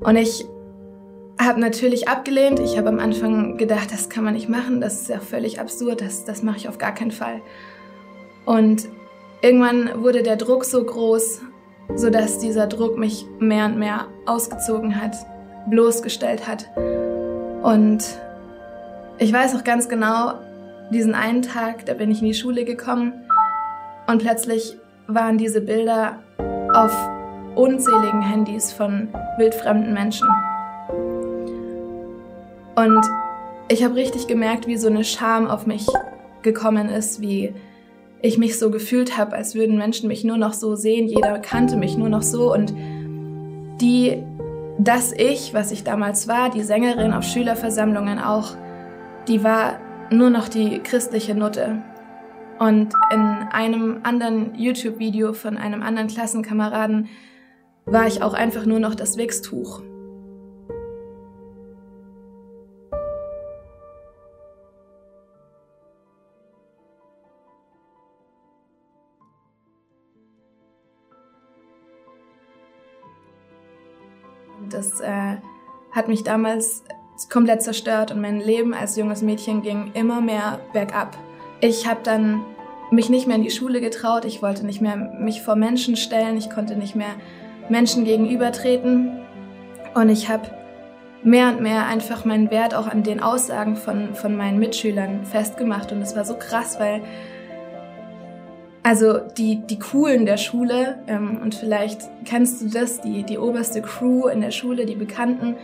Und 0.00 0.16
ich 0.16 0.44
habe 1.38 1.60
natürlich 1.60 2.08
abgelehnt. 2.08 2.60
Ich 2.60 2.78
habe 2.78 2.88
am 2.88 2.98
Anfang 2.98 3.56
gedacht, 3.56 3.92
das 3.92 4.08
kann 4.08 4.24
man 4.24 4.34
nicht 4.34 4.48
machen, 4.48 4.80
das 4.80 5.02
ist 5.02 5.08
ja 5.08 5.20
völlig 5.20 5.60
absurd, 5.60 6.00
das, 6.00 6.24
das 6.24 6.42
mache 6.42 6.56
ich 6.56 6.68
auf 6.68 6.78
gar 6.78 6.94
keinen 6.94 7.10
Fall. 7.10 7.40
Und 8.44 8.88
irgendwann 9.42 10.02
wurde 10.02 10.22
der 10.22 10.36
Druck 10.36 10.64
so 10.64 10.82
groß, 10.82 11.42
sodass 11.94 12.38
dieser 12.38 12.66
Druck 12.66 12.98
mich 12.98 13.26
mehr 13.38 13.66
und 13.66 13.78
mehr 13.78 14.06
ausgezogen 14.24 15.00
hat, 15.00 15.16
bloßgestellt 15.68 16.46
hat. 16.46 16.68
Und 17.62 18.04
ich 19.18 19.32
weiß 19.32 19.56
auch 19.56 19.64
ganz 19.64 19.88
genau, 19.88 20.34
diesen 20.90 21.14
einen 21.14 21.42
Tag, 21.42 21.84
da 21.86 21.94
bin 21.94 22.10
ich 22.10 22.20
in 22.20 22.28
die 22.28 22.34
Schule 22.34 22.64
gekommen 22.64 23.12
und 24.06 24.22
plötzlich 24.22 24.76
waren 25.08 25.36
diese 25.36 25.60
Bilder 25.60 26.20
auf 26.72 26.96
unzähligen 27.56 28.22
Handys 28.22 28.72
von 28.72 29.08
wildfremden 29.38 29.92
Menschen. 29.92 30.28
Und 32.76 33.04
ich 33.68 33.82
habe 33.82 33.96
richtig 33.96 34.26
gemerkt, 34.28 34.66
wie 34.66 34.76
so 34.76 34.88
eine 34.88 35.02
Scham 35.02 35.48
auf 35.48 35.66
mich 35.66 35.86
gekommen 36.42 36.88
ist, 36.88 37.20
wie 37.20 37.52
ich 38.22 38.38
mich 38.38 38.58
so 38.58 38.70
gefühlt 38.70 39.18
habe, 39.18 39.34
als 39.34 39.54
würden 39.54 39.76
Menschen 39.76 40.08
mich 40.08 40.24
nur 40.24 40.36
noch 40.36 40.52
so 40.52 40.76
sehen, 40.76 41.08
jeder 41.08 41.38
kannte 41.38 41.76
mich 41.76 41.96
nur 41.96 42.08
noch 42.08 42.22
so 42.22 42.52
und 42.52 42.74
die, 43.80 44.22
das 44.78 45.12
Ich, 45.12 45.54
was 45.54 45.72
ich 45.72 45.84
damals 45.84 46.28
war, 46.28 46.50
die 46.50 46.62
Sängerin 46.62 47.12
auf 47.12 47.24
Schülerversammlungen 47.24 48.18
auch, 48.18 48.56
die 49.28 49.42
war 49.42 49.80
nur 50.10 50.30
noch 50.30 50.48
die 50.48 50.78
christliche 50.78 51.34
Nutte. 51.34 51.82
Und 52.58 52.94
in 53.12 53.20
einem 53.52 54.00
anderen 54.02 54.54
YouTube-Video 54.54 55.34
von 55.34 55.56
einem 55.56 55.82
anderen 55.82 56.08
Klassenkameraden 56.08 57.08
war 57.84 58.06
ich 58.06 58.22
auch 58.22 58.32
einfach 58.32 58.64
nur 58.64 58.80
noch 58.80 58.94
das 58.94 59.18
Wichstuch. 59.18 59.82
Äh, 75.00 75.36
hat 75.92 76.08
mich 76.08 76.24
damals 76.24 76.84
komplett 77.30 77.62
zerstört 77.62 78.12
und 78.12 78.20
mein 78.20 78.40
Leben 78.40 78.74
als 78.74 78.96
junges 78.96 79.22
Mädchen 79.22 79.62
ging 79.62 79.92
immer 79.94 80.20
mehr 80.20 80.60
bergab. 80.72 81.16
Ich 81.60 81.88
habe 81.88 82.00
dann 82.02 82.44
mich 82.90 83.08
nicht 83.08 83.26
mehr 83.26 83.36
in 83.36 83.42
die 83.42 83.50
Schule 83.50 83.80
getraut, 83.80 84.26
ich 84.26 84.42
wollte 84.42 84.66
nicht 84.66 84.80
mehr 84.80 84.96
mich 84.96 85.40
vor 85.40 85.56
Menschen 85.56 85.96
stellen, 85.96 86.36
ich 86.36 86.50
konnte 86.50 86.76
nicht 86.76 86.94
mehr 86.94 87.14
Menschen 87.68 88.04
gegenübertreten 88.04 89.22
und 89.94 90.08
ich 90.10 90.28
habe 90.28 90.50
mehr 91.22 91.48
und 91.48 91.62
mehr 91.62 91.86
einfach 91.86 92.24
meinen 92.24 92.50
Wert 92.50 92.74
auch 92.74 92.86
an 92.86 93.02
den 93.02 93.20
Aussagen 93.20 93.76
von, 93.76 94.14
von 94.14 94.36
meinen 94.36 94.58
Mitschülern 94.58 95.24
festgemacht 95.24 95.90
und 95.90 96.02
es 96.02 96.14
war 96.14 96.24
so 96.24 96.34
krass, 96.34 96.78
weil 96.78 97.00
also 98.86 99.18
die, 99.18 99.56
die 99.56 99.80
Coolen 99.80 100.26
der 100.26 100.36
Schule, 100.36 101.00
ähm, 101.08 101.40
und 101.42 101.56
vielleicht 101.56 102.02
kennst 102.24 102.62
du 102.62 102.68
das, 102.68 103.00
die, 103.00 103.24
die 103.24 103.36
oberste 103.36 103.82
Crew 103.82 104.28
in 104.28 104.40
der 104.40 104.52
Schule, 104.52 104.86
die 104.86 104.94
Bekannten, 104.94 105.56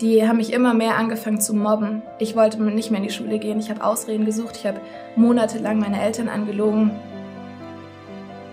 die 0.00 0.26
haben 0.26 0.38
mich 0.38 0.50
immer 0.50 0.72
mehr 0.72 0.96
angefangen 0.96 1.42
zu 1.42 1.52
mobben. 1.52 2.00
Ich 2.18 2.34
wollte 2.36 2.62
nicht 2.62 2.90
mehr 2.90 3.02
in 3.02 3.06
die 3.06 3.12
Schule 3.12 3.38
gehen, 3.38 3.58
ich 3.60 3.68
habe 3.68 3.84
Ausreden 3.84 4.24
gesucht, 4.24 4.56
ich 4.56 4.66
habe 4.66 4.80
monatelang 5.14 5.78
meine 5.78 6.00
Eltern 6.00 6.30
angelogen. 6.30 6.92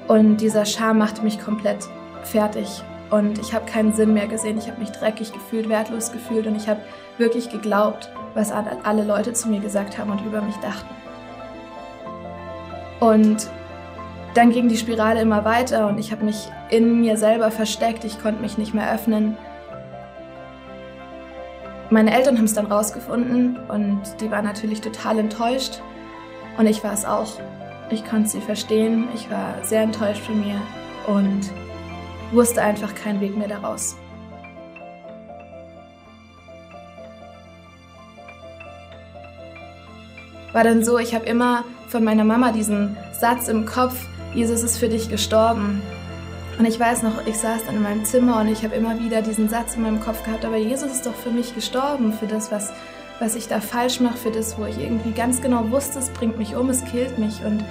Und 0.10 0.42
dieser 0.42 0.66
Scham 0.66 0.98
machte 0.98 1.22
mich 1.22 1.40
komplett 1.40 1.88
fertig. 2.24 2.84
Und 3.12 3.40
ich 3.40 3.54
habe 3.54 3.64
keinen 3.66 3.94
Sinn 3.94 4.14
mehr 4.14 4.28
gesehen, 4.28 4.58
ich 4.58 4.68
habe 4.68 4.82
mich 4.82 4.90
dreckig 4.90 5.32
gefühlt, 5.32 5.70
wertlos 5.70 6.12
gefühlt 6.12 6.48
und 6.48 6.58
ich 6.58 6.68
habe 6.68 6.82
wirklich 7.18 7.50
geglaubt, 7.50 8.10
was 8.34 8.52
alle 8.52 9.06
Leute 9.06 9.32
zu 9.32 9.48
mir 9.48 9.62
gesagt 9.62 9.98
haben 9.98 10.12
und 10.12 10.20
über 10.26 10.42
mich 10.42 10.58
dachten. 10.58 10.90
Und 13.00 13.50
dann 14.34 14.52
ging 14.52 14.70
die 14.70 14.78
Spirale 14.78 15.22
immer 15.22 15.44
weiter 15.44 15.88
und 15.88 15.98
ich 15.98 16.12
habe 16.12 16.24
mich 16.24 16.50
in 16.70 17.02
mir 17.02 17.18
selber 17.18 17.52
versteckt, 17.52 18.06
ich 18.06 18.22
konnte 18.22 18.42
mich 18.42 18.58
nicht 18.58 18.74
mehr 18.74 18.94
öffnen. 18.94 19.38
Meine 21.90 22.16
Eltern 22.16 22.38
haben 22.38 22.46
es 22.46 22.54
dann 22.54 22.68
rausgefunden 22.68 23.60
und 23.68 24.02
die 24.22 24.32
waren 24.32 24.46
natürlich 24.46 24.80
total 24.80 25.20
enttäuscht 25.20 25.82
und 26.58 26.66
ich 26.66 26.84
war 26.84 26.94
es 26.94 27.04
auch. 27.04 27.40
Ich 27.90 28.06
konnte 28.06 28.30
sie 28.30 28.40
verstehen, 28.40 29.10
ich 29.14 29.30
war 29.30 29.56
sehr 29.64 29.82
enttäuscht 29.82 30.22
von 30.22 30.40
mir 30.40 30.56
und 31.08 31.52
wusste 32.32 32.62
einfach 32.62 32.96
keinen 32.96 33.20
Weg 33.20 33.36
mehr 33.36 33.50
daraus. 33.50 33.98
War 40.54 40.64
dann 40.64 40.84
so, 40.84 40.98
ich 40.98 41.14
habe 41.14 41.26
immer 41.26 41.66
von 41.90 42.06
meiner 42.06 42.24
Mama 42.24 42.54
diesen 42.54 42.96
Satz 43.12 43.50
im 43.50 43.66
Kopf, 43.66 44.06
Jesus 44.34 44.64
ist 44.64 44.78
für 44.78 44.88
dich 44.88 45.10
gestorben. 45.10 45.82
Und 46.58 46.66
ich 46.66 46.80
weiß 46.80 47.04
noch, 47.04 47.26
ich 47.26 47.38
saß 47.38 47.66
dann 47.66 47.76
in 47.76 47.82
meinem 47.82 48.06
Zimmer 48.06 48.40
und 48.40 48.48
ich 48.48 48.64
habe 48.64 48.76
immer 48.76 49.00
wieder 49.00 49.22
diesen 49.22 49.50
Satz 49.50 49.76
in 49.76 49.82
meinem 49.82 50.00
Kopf 50.00 50.24
gehabt, 50.24 50.46
aber 50.46 50.58
Jesus 50.58 50.92
ist 50.92 51.06
doch 51.06 51.16
für 51.16 51.32
mich 51.32 51.56
gestorben, 51.56 52.14
für 52.14 52.28
das, 52.28 52.52
was, 52.52 52.72
was 53.20 53.36
ich 53.36 53.48
da 53.48 53.60
falsch 53.60 54.00
mache, 54.00 54.18
für 54.18 54.32
das, 54.32 54.58
wo 54.58 54.66
ich 54.66 54.78
irgendwie 54.78 55.12
ganz 55.12 55.42
genau 55.42 55.70
wusste, 55.72 56.00
es 56.00 56.10
bringt 56.10 56.38
mich 56.38 56.56
um, 56.56 56.70
es 56.70 56.86
killt 56.86 57.18
mich. 57.18 57.44
Und 57.44 57.64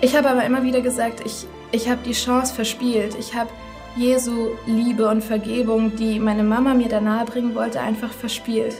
ich 0.00 0.16
habe 0.16 0.28
aber 0.28 0.44
immer 0.44 0.64
wieder 0.64 0.80
gesagt, 0.80 1.22
ich, 1.24 1.46
ich 1.72 1.88
habe 1.88 2.00
die 2.04 2.12
Chance 2.12 2.54
verspielt. 2.54 3.16
Ich 3.18 3.34
habe 3.34 3.50
Jesu 3.96 4.48
Liebe 4.66 5.08
und 5.08 5.22
Vergebung, 5.22 5.96
die 5.96 6.20
meine 6.20 6.44
Mama 6.44 6.74
mir 6.74 6.88
da 6.88 7.00
nahe 7.00 7.24
bringen 7.24 7.54
wollte, 7.54 7.80
einfach 7.80 8.12
verspielt. 8.12 8.76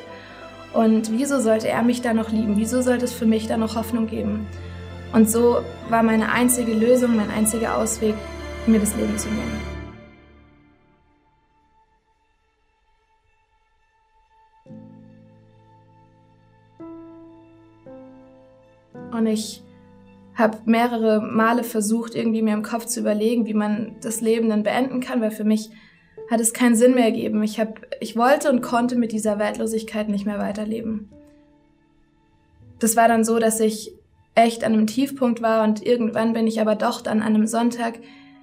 Und 0.75 1.11
wieso 1.13 1.41
sollte 1.41 1.69
er 1.69 1.83
mich 1.83 2.03
da 2.03 2.13
noch 2.13 2.31
lieben? 2.31 2.57
Wieso 2.57 2.83
sollte 2.83 3.07
es 3.07 3.13
für 3.13 3.27
mich 3.27 3.47
da 3.47 3.57
noch 3.57 3.75
Hoffnung 3.75 4.07
geben? 4.07 4.47
Und 5.13 5.31
so 5.31 5.63
war 5.89 6.03
meine 6.03 6.31
einzige 6.31 6.73
Lösung, 6.73 7.17
mein 7.17 7.31
einziger 7.31 7.77
Ausweg, 7.77 8.15
mir 8.67 8.79
das 8.79 8.95
Leben 8.95 9.17
zu 9.17 9.29
nehmen. 9.29 9.79
Und 19.11 19.27
ich 19.27 19.63
habe 20.35 20.59
mehrere 20.67 21.21
Male 21.21 21.65
versucht, 21.65 22.15
irgendwie 22.15 22.43
mir 22.43 22.55
im 22.55 22.63
Kopf 22.63 22.85
zu 22.85 23.01
überlegen, 23.01 23.47
wie 23.47 23.55
man 23.55 23.97
das 24.01 24.21
Leben 24.21 24.49
dann 24.49 24.63
beenden 24.63 25.01
kann, 25.01 25.21
weil 25.21 25.33
für 25.33 25.45
mich 25.45 25.71
hat 26.31 26.41
es 26.41 26.53
keinen 26.53 26.77
Sinn 26.77 26.95
mehr 26.95 27.11
gegeben. 27.11 27.43
Ich, 27.43 27.59
hab, 27.59 27.81
ich 28.01 28.15
wollte 28.15 28.51
und 28.51 28.61
konnte 28.61 28.95
mit 28.95 29.11
dieser 29.13 29.39
Wertlosigkeit 29.39 30.09
nicht 30.09 30.27
mehr 30.27 30.39
weiterleben. 30.39 31.09
Das 32.79 32.95
war 32.95 33.09
dann 33.09 33.25
so, 33.25 33.39
dass 33.39 33.59
ich 33.59 33.98
echt 34.39 34.65
an 34.65 34.73
einem 34.73 34.87
Tiefpunkt 34.87 35.43
war 35.43 35.65
und 35.65 35.85
irgendwann 35.85 36.33
bin 36.33 36.47
ich 36.47 36.61
aber 36.61 36.77
doch 36.77 37.01
dann 37.01 37.21
an 37.21 37.35
einem 37.35 37.47
Sonntag 37.47 37.99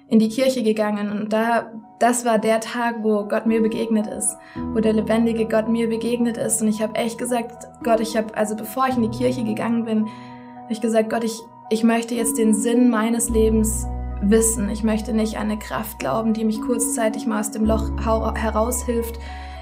in 0.08 0.18
die 0.18 0.28
Kirche 0.28 0.62
gegangen 0.62 1.10
und 1.10 1.32
da, 1.32 1.72
das 1.98 2.24
war 2.24 2.38
der 2.38 2.60
Tag, 2.60 2.96
wo 3.02 3.24
Gott 3.24 3.46
mir 3.46 3.62
begegnet 3.62 4.06
ist, 4.06 4.36
wo 4.72 4.80
der 4.80 4.92
lebendige 4.92 5.46
Gott 5.46 5.68
mir 5.68 5.88
begegnet 5.88 6.36
ist 6.36 6.60
und 6.60 6.68
ich 6.68 6.82
habe 6.82 6.94
echt 6.96 7.18
gesagt, 7.18 7.66
Gott, 7.82 8.00
ich 8.00 8.16
habe, 8.16 8.36
also 8.36 8.54
bevor 8.54 8.86
ich 8.88 8.96
in 8.96 9.10
die 9.10 9.18
Kirche 9.18 9.42
gegangen 9.42 9.84
bin, 9.84 10.06
habe 10.62 10.72
ich 10.72 10.80
gesagt, 10.80 11.10
Gott, 11.10 11.24
ich, 11.24 11.40
ich 11.70 11.82
möchte 11.82 12.14
jetzt 12.14 12.38
den 12.38 12.54
Sinn 12.54 12.90
meines 12.90 13.30
Lebens 13.30 13.86
wissen. 14.20 14.70
Ich 14.70 14.82
möchte 14.82 15.12
nicht 15.12 15.36
an 15.36 15.50
eine 15.50 15.58
Kraft 15.58 15.98
glauben, 15.98 16.32
die 16.34 16.44
mich 16.44 16.60
kurzzeitig 16.60 17.26
mal 17.26 17.40
aus 17.40 17.50
dem 17.50 17.64
Loch 17.64 17.90
heraushilft. 18.04 19.18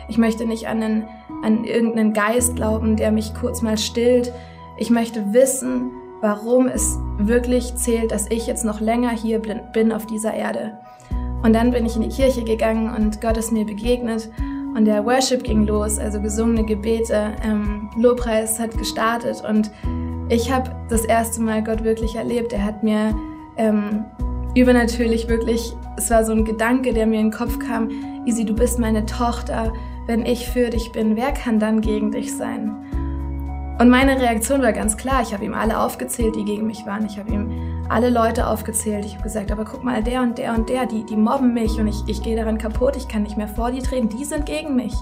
Ich 0.09 0.19
möchte 0.19 0.47
nicht 0.47 0.69
an, 0.69 0.83
einen, 0.83 1.09
an 1.43 1.65
irgendeinen 1.65 2.13
Geist 2.13 2.57
glauben, 2.57 2.97
der 2.97 3.13
mich 3.13 3.35
kurz 3.35 3.63
mal 3.63 3.79
stillt. 3.79 4.33
Ich 4.77 4.91
möchte 4.91 5.33
wissen, 5.33 5.91
warum 6.25 6.69
es 6.69 6.99
wirklich 7.19 7.77
zählt, 7.77 8.11
dass 8.11 8.31
ich 8.31 8.47
jetzt 8.47 8.65
noch 8.65 8.81
länger 8.81 9.11
hier 9.11 9.43
bin 9.43 9.93
auf 9.93 10.07
dieser 10.07 10.33
Erde. 10.33 10.79
Und 11.43 11.53
dann 11.53 11.71
bin 11.71 11.85
ich 11.85 11.97
in 11.97 12.01
die 12.01 12.09
Kirche 12.09 12.45
gegangen 12.45 12.95
und 12.97 13.21
Gott 13.21 13.37
ist 13.37 13.53
mir 13.53 13.67
begegnet 13.67 14.31
und 14.75 14.87
der 14.87 15.05
Worship 15.05 15.45
ging 15.45 15.67
los, 15.67 15.99
also 15.99 16.23
gesungene 16.23 16.65
Gebete, 16.65 17.33
ähm, 17.45 17.91
Lobpreis 17.99 18.59
hat 18.59 18.77
gestartet 18.79 19.45
und 19.47 19.71
ich 20.31 20.51
habe 20.51 20.71
das 20.89 21.05
erste 21.05 21.43
Mal 21.43 21.63
Gott 21.63 21.85
wirklich 21.85 22.17
erlebt. 22.17 22.55
Er 22.55 22.65
hat 22.65 22.83
mir 22.83 23.15
ähm, 23.59 24.07
übernatürlich 24.55 25.29
wirklich, 25.29 25.77
es 25.99 26.11
war 26.11 26.25
so 26.25 26.33
ein 26.33 26.47
Gedanke, 26.47 26.95
der 26.95 27.07
mir 27.07 27.21
in 27.21 27.27
den 27.31 27.39
Kopf 27.39 27.59
kam, 27.59 27.91
Isi, 28.25 28.47
du 28.47 28.55
bist 28.55 28.79
meine 28.79 29.05
Tochter, 29.05 29.75
wenn 30.07 30.25
ich 30.25 30.49
für 30.49 30.71
dich 30.71 30.91
bin, 30.91 31.17
wer 31.17 31.33
kann 31.33 31.61
dann 31.61 31.83
gegen 31.83 32.13
dich 32.13 32.35
sein? 32.35 32.94
Und 33.79 33.91
meine 33.91 34.21
Reaktion 34.21 34.63
war 34.63 34.73
ganz 34.73 34.97
klar. 34.97 35.23
Ich 35.23 35.35
habe 35.35 35.45
ihm 35.45 35.55
alle 35.55 35.81
aufgezählt, 35.81 36.37
die 36.37 36.45
gegen 36.45 36.67
mich 36.67 36.87
waren. 36.87 37.07
Ich 37.07 37.19
habe 37.19 37.31
ihm 37.31 37.85
alle 37.89 38.09
Leute 38.09 38.47
aufgezählt. 38.47 39.05
Ich 39.05 39.15
habe 39.15 39.25
gesagt, 39.25 39.51
aber 39.51 39.65
guck 39.65 39.83
mal, 39.83 40.03
der 40.03 40.23
und 40.23 40.39
der 40.39 40.55
und 40.55 40.69
der, 40.69 40.87
die, 40.87 41.05
die 41.05 41.17
mobben 41.17 41.53
mich 41.55 41.79
und 41.81 41.89
ich, 41.89 42.03
ich 42.07 42.23
gehe 42.23 42.37
daran 42.37 42.59
kaputt. 42.59 42.97
Ich 42.97 43.09
kann 43.09 43.25
nicht 43.25 43.37
mehr 43.37 43.49
vor 43.49 43.73
die 43.73 43.83
treten. 43.83 44.09
Die 44.09 44.25
sind 44.25 44.47
gegen 44.47 44.77
mich. 44.77 44.95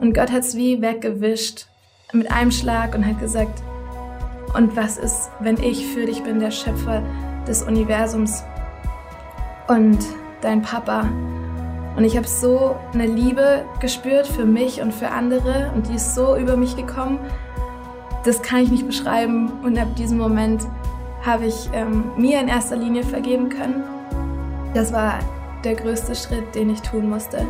Und 0.00 0.14
Gott 0.14 0.32
hat 0.32 0.40
es 0.40 0.56
wie 0.56 0.80
weggewischt 0.80 1.66
mit 2.12 2.30
einem 2.30 2.50
Schlag 2.50 2.94
und 2.94 3.06
hat 3.06 3.20
gesagt, 3.20 3.62
und 4.54 4.76
was 4.76 4.96
ist, 4.96 5.30
wenn 5.40 5.62
ich 5.62 5.86
für 5.86 6.06
dich 6.06 6.22
bin, 6.22 6.40
der 6.40 6.52
Schöpfer 6.52 7.02
des 7.46 7.62
Universums 7.62 8.44
und 9.68 9.98
dein 10.40 10.62
Papa? 10.62 11.08
Und 11.96 12.04
ich 12.04 12.16
habe 12.16 12.26
so 12.26 12.76
eine 12.92 13.06
Liebe 13.06 13.64
gespürt 13.80 14.26
für 14.26 14.46
mich 14.46 14.80
und 14.80 14.92
für 14.92 15.10
andere 15.10 15.70
und 15.74 15.88
die 15.88 15.94
ist 15.94 16.14
so 16.14 16.36
über 16.36 16.56
mich 16.56 16.76
gekommen 16.76 17.18
das 18.24 18.42
kann 18.42 18.62
ich 18.62 18.70
nicht 18.70 18.86
beschreiben. 18.86 19.52
Und 19.62 19.78
ab 19.78 19.94
diesem 19.96 20.18
Moment 20.18 20.62
habe 21.24 21.46
ich 21.46 21.68
ähm, 21.72 22.04
mir 22.16 22.40
in 22.40 22.48
erster 22.48 22.76
Linie 22.76 23.02
vergeben 23.02 23.48
können. 23.48 23.84
Das 24.74 24.92
war 24.92 25.20
der 25.62 25.74
größte 25.74 26.14
Schritt, 26.14 26.54
den 26.54 26.70
ich 26.70 26.82
tun 26.82 27.08
musste. 27.08 27.46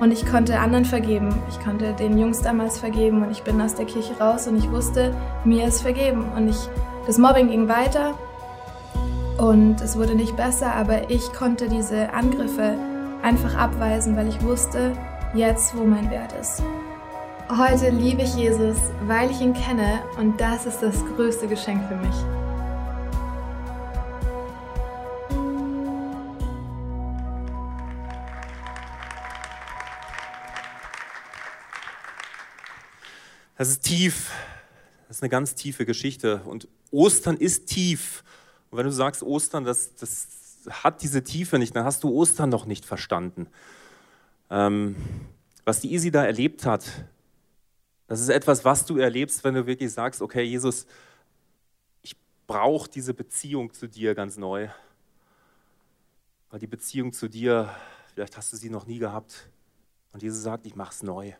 Und 0.00 0.12
ich 0.12 0.24
konnte 0.26 0.58
anderen 0.58 0.84
vergeben. 0.84 1.34
Ich 1.48 1.60
konnte 1.60 1.92
den 1.92 2.18
Jungs 2.18 2.40
damals 2.40 2.78
vergeben 2.78 3.24
und 3.24 3.32
ich 3.32 3.42
bin 3.42 3.60
aus 3.60 3.74
der 3.74 3.86
Kirche 3.86 4.16
raus 4.18 4.46
und 4.46 4.56
ich 4.56 4.70
wusste, 4.70 5.14
mir 5.44 5.66
ist 5.66 5.82
vergeben. 5.82 6.24
Und 6.36 6.48
ich, 6.48 6.68
das 7.06 7.18
Mobbing 7.18 7.48
ging 7.48 7.68
weiter 7.68 8.14
und 9.38 9.80
es 9.80 9.96
wurde 9.96 10.14
nicht 10.14 10.36
besser, 10.36 10.74
aber 10.74 11.10
ich 11.10 11.32
konnte 11.32 11.68
diese 11.68 12.12
Angriffe 12.12 12.76
einfach 13.22 13.56
abweisen, 13.56 14.16
weil 14.16 14.28
ich 14.28 14.42
wusste 14.42 14.92
jetzt, 15.34 15.76
wo 15.76 15.84
mein 15.84 16.10
Wert 16.10 16.32
ist. 16.40 16.62
Heute 17.50 17.88
liebe 17.88 18.20
ich 18.20 18.34
Jesus, 18.34 18.76
weil 19.06 19.30
ich 19.30 19.40
ihn 19.40 19.54
kenne 19.54 20.02
und 20.18 20.38
das 20.38 20.66
ist 20.66 20.80
das 20.80 21.02
größte 21.06 21.48
Geschenk 21.48 21.82
für 21.88 21.96
mich. 21.96 22.14
Das 33.56 33.70
ist 33.70 33.82
tief. 33.82 34.30
Das 35.08 35.16
ist 35.16 35.22
eine 35.22 35.30
ganz 35.30 35.54
tiefe 35.54 35.86
Geschichte. 35.86 36.42
Und 36.44 36.68
Ostern 36.90 37.38
ist 37.38 37.66
tief. 37.66 38.24
Und 38.70 38.76
wenn 38.76 38.84
du 38.84 38.92
sagst, 38.92 39.22
Ostern, 39.22 39.64
das, 39.64 39.94
das 39.94 40.28
hat 40.68 41.00
diese 41.00 41.24
Tiefe 41.24 41.58
nicht, 41.58 41.74
dann 41.74 41.84
hast 41.84 42.04
du 42.04 42.10
Ostern 42.10 42.50
noch 42.50 42.66
nicht 42.66 42.84
verstanden. 42.84 43.46
Ähm, 44.50 44.96
was 45.64 45.80
die 45.80 45.94
Isi 45.94 46.10
da 46.10 46.26
erlebt 46.26 46.66
hat, 46.66 46.84
das 48.08 48.20
ist 48.20 48.30
etwas, 48.30 48.64
was 48.64 48.86
du 48.86 48.96
erlebst, 48.96 49.44
wenn 49.44 49.54
du 49.54 49.66
wirklich 49.66 49.92
sagst, 49.92 50.22
okay, 50.22 50.42
Jesus, 50.42 50.86
ich 52.02 52.16
brauche 52.46 52.90
diese 52.90 53.12
Beziehung 53.12 53.72
zu 53.72 53.86
dir 53.86 54.14
ganz 54.14 54.38
neu. 54.38 54.68
Weil 56.50 56.58
die 56.58 56.66
Beziehung 56.66 57.12
zu 57.12 57.28
dir, 57.28 57.68
vielleicht 58.14 58.36
hast 58.38 58.52
du 58.52 58.56
sie 58.56 58.70
noch 58.70 58.86
nie 58.86 58.98
gehabt. 58.98 59.50
Und 60.12 60.22
Jesus 60.22 60.42
sagt, 60.42 60.66
ich 60.66 60.74
mache 60.74 60.92
es 60.92 61.02
neu. 61.02 61.34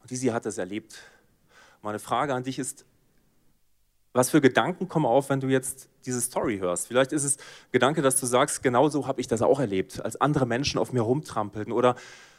Und 0.00 0.10
diese 0.10 0.32
hat 0.32 0.46
das 0.46 0.56
erlebt. 0.56 1.02
Meine 1.82 1.98
Frage 1.98 2.32
an 2.32 2.44
dich 2.44 2.60
ist, 2.60 2.84
was 4.12 4.30
für 4.30 4.40
Gedanken 4.40 4.88
kommen 4.88 5.04
auf, 5.04 5.30
wenn 5.30 5.40
du 5.40 5.48
jetzt 5.48 5.88
diese 6.06 6.20
Story 6.20 6.58
hörst? 6.58 6.86
Vielleicht 6.86 7.12
ist 7.12 7.24
es 7.24 7.38
Gedanke, 7.72 8.02
dass 8.02 8.18
du 8.20 8.26
sagst, 8.26 8.62
genau 8.62 8.88
so 8.88 9.08
habe 9.08 9.20
ich 9.20 9.26
das 9.26 9.42
auch 9.42 9.58
erlebt, 9.58 10.00
als 10.00 10.18
andere 10.20 10.46
Menschen 10.46 10.78
auf 10.78 10.92
mir 10.92 11.02
rumtrampelten. 11.02 11.72
Oder 11.72 11.96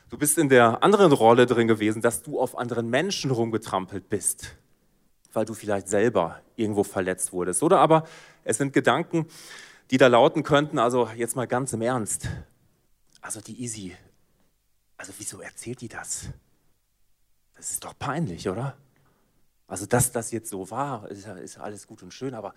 du 0.09 0.17
bist 0.17 0.37
in 0.37 0.49
der 0.49 0.83
anderen 0.83 1.11
Rolle 1.11 1.45
drin 1.45 1.67
gewesen, 1.67 2.01
dass 2.01 2.23
du 2.23 2.39
auf 2.39 2.57
anderen 2.57 2.89
Menschen 2.89 3.31
rumgetrampelt 3.31 4.09
bist, 4.09 4.55
weil 5.33 5.45
du 5.45 5.53
vielleicht 5.53 5.87
selber 5.87 6.41
irgendwo 6.55 6.83
verletzt 6.83 7.33
wurdest. 7.33 7.63
Oder 7.63 7.79
aber 7.79 8.07
es 8.43 8.57
sind 8.57 8.73
Gedanken, 8.73 9.27
die 9.91 9.97
da 9.97 10.07
lauten 10.07 10.43
könnten, 10.43 10.79
also 10.79 11.09
jetzt 11.15 11.35
mal 11.35 11.47
ganz 11.47 11.73
im 11.73 11.81
Ernst. 11.81 12.27
Also 13.21 13.41
die 13.41 13.61
Easy, 13.61 13.95
also 14.97 15.13
wieso 15.17 15.41
erzählt 15.41 15.81
die 15.81 15.87
das? 15.87 16.27
Das 17.55 17.71
ist 17.71 17.83
doch 17.83 17.97
peinlich, 17.97 18.47
oder? 18.49 18.77
Also, 19.67 19.85
dass 19.85 20.11
das 20.11 20.31
jetzt 20.31 20.49
so 20.49 20.71
war, 20.71 21.09
ist, 21.09 21.27
ist 21.27 21.57
alles 21.57 21.87
gut 21.87 22.01
und 22.01 22.13
schön, 22.13 22.33
aber 22.33 22.53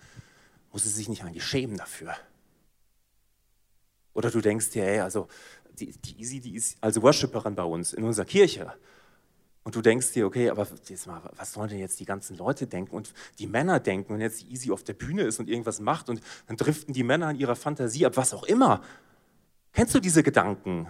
muss 0.71 0.85
es 0.85 0.95
sich 0.95 1.09
nicht 1.09 1.23
eigentlich 1.23 1.43
schämen 1.43 1.75
dafür? 1.75 2.15
Oder 4.13 4.31
du 4.31 4.41
denkst 4.41 4.69
dir, 4.71 4.85
ey, 4.85 4.99
also 5.01 5.27
die, 5.81 5.91
die 5.91 6.19
Easy, 6.19 6.39
die 6.39 6.55
ist 6.55 6.77
also 6.81 7.01
Worshipperin 7.01 7.55
bei 7.55 7.63
uns 7.63 7.93
in 7.93 8.03
unserer 8.03 8.25
Kirche. 8.25 8.73
Und 9.63 9.75
du 9.75 9.81
denkst 9.81 10.13
dir, 10.13 10.25
okay, 10.25 10.49
aber 10.49 10.67
jetzt 10.87 11.05
mal, 11.05 11.21
was 11.35 11.53
sollen 11.53 11.69
denn 11.69 11.79
jetzt 11.79 11.99
die 11.99 12.05
ganzen 12.05 12.35
Leute 12.35 12.65
denken 12.65 12.95
und 12.95 13.13
die 13.37 13.45
Männer 13.45 13.79
denken, 13.79 14.13
wenn 14.13 14.21
jetzt 14.21 14.41
die 14.41 14.51
Easy 14.51 14.71
auf 14.71 14.83
der 14.83 14.93
Bühne 14.93 15.21
ist 15.23 15.39
und 15.39 15.49
irgendwas 15.49 15.79
macht 15.79 16.09
und 16.09 16.21
dann 16.47 16.57
driften 16.57 16.93
die 16.93 17.03
Männer 17.03 17.29
in 17.29 17.37
ihrer 17.37 17.55
Fantasie 17.55 18.05
ab, 18.05 18.17
was 18.17 18.33
auch 18.33 18.43
immer. 18.43 18.81
Kennst 19.73 19.93
du 19.93 19.99
diese 19.99 20.23
Gedanken? 20.23 20.87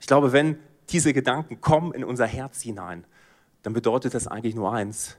Ich 0.00 0.06
glaube, 0.06 0.32
wenn 0.32 0.58
diese 0.90 1.12
Gedanken 1.12 1.60
kommen 1.60 1.92
in 1.92 2.04
unser 2.04 2.26
Herz 2.26 2.62
hinein, 2.62 3.06
dann 3.62 3.72
bedeutet 3.72 4.14
das 4.14 4.26
eigentlich 4.26 4.54
nur 4.54 4.72
eins, 4.72 5.16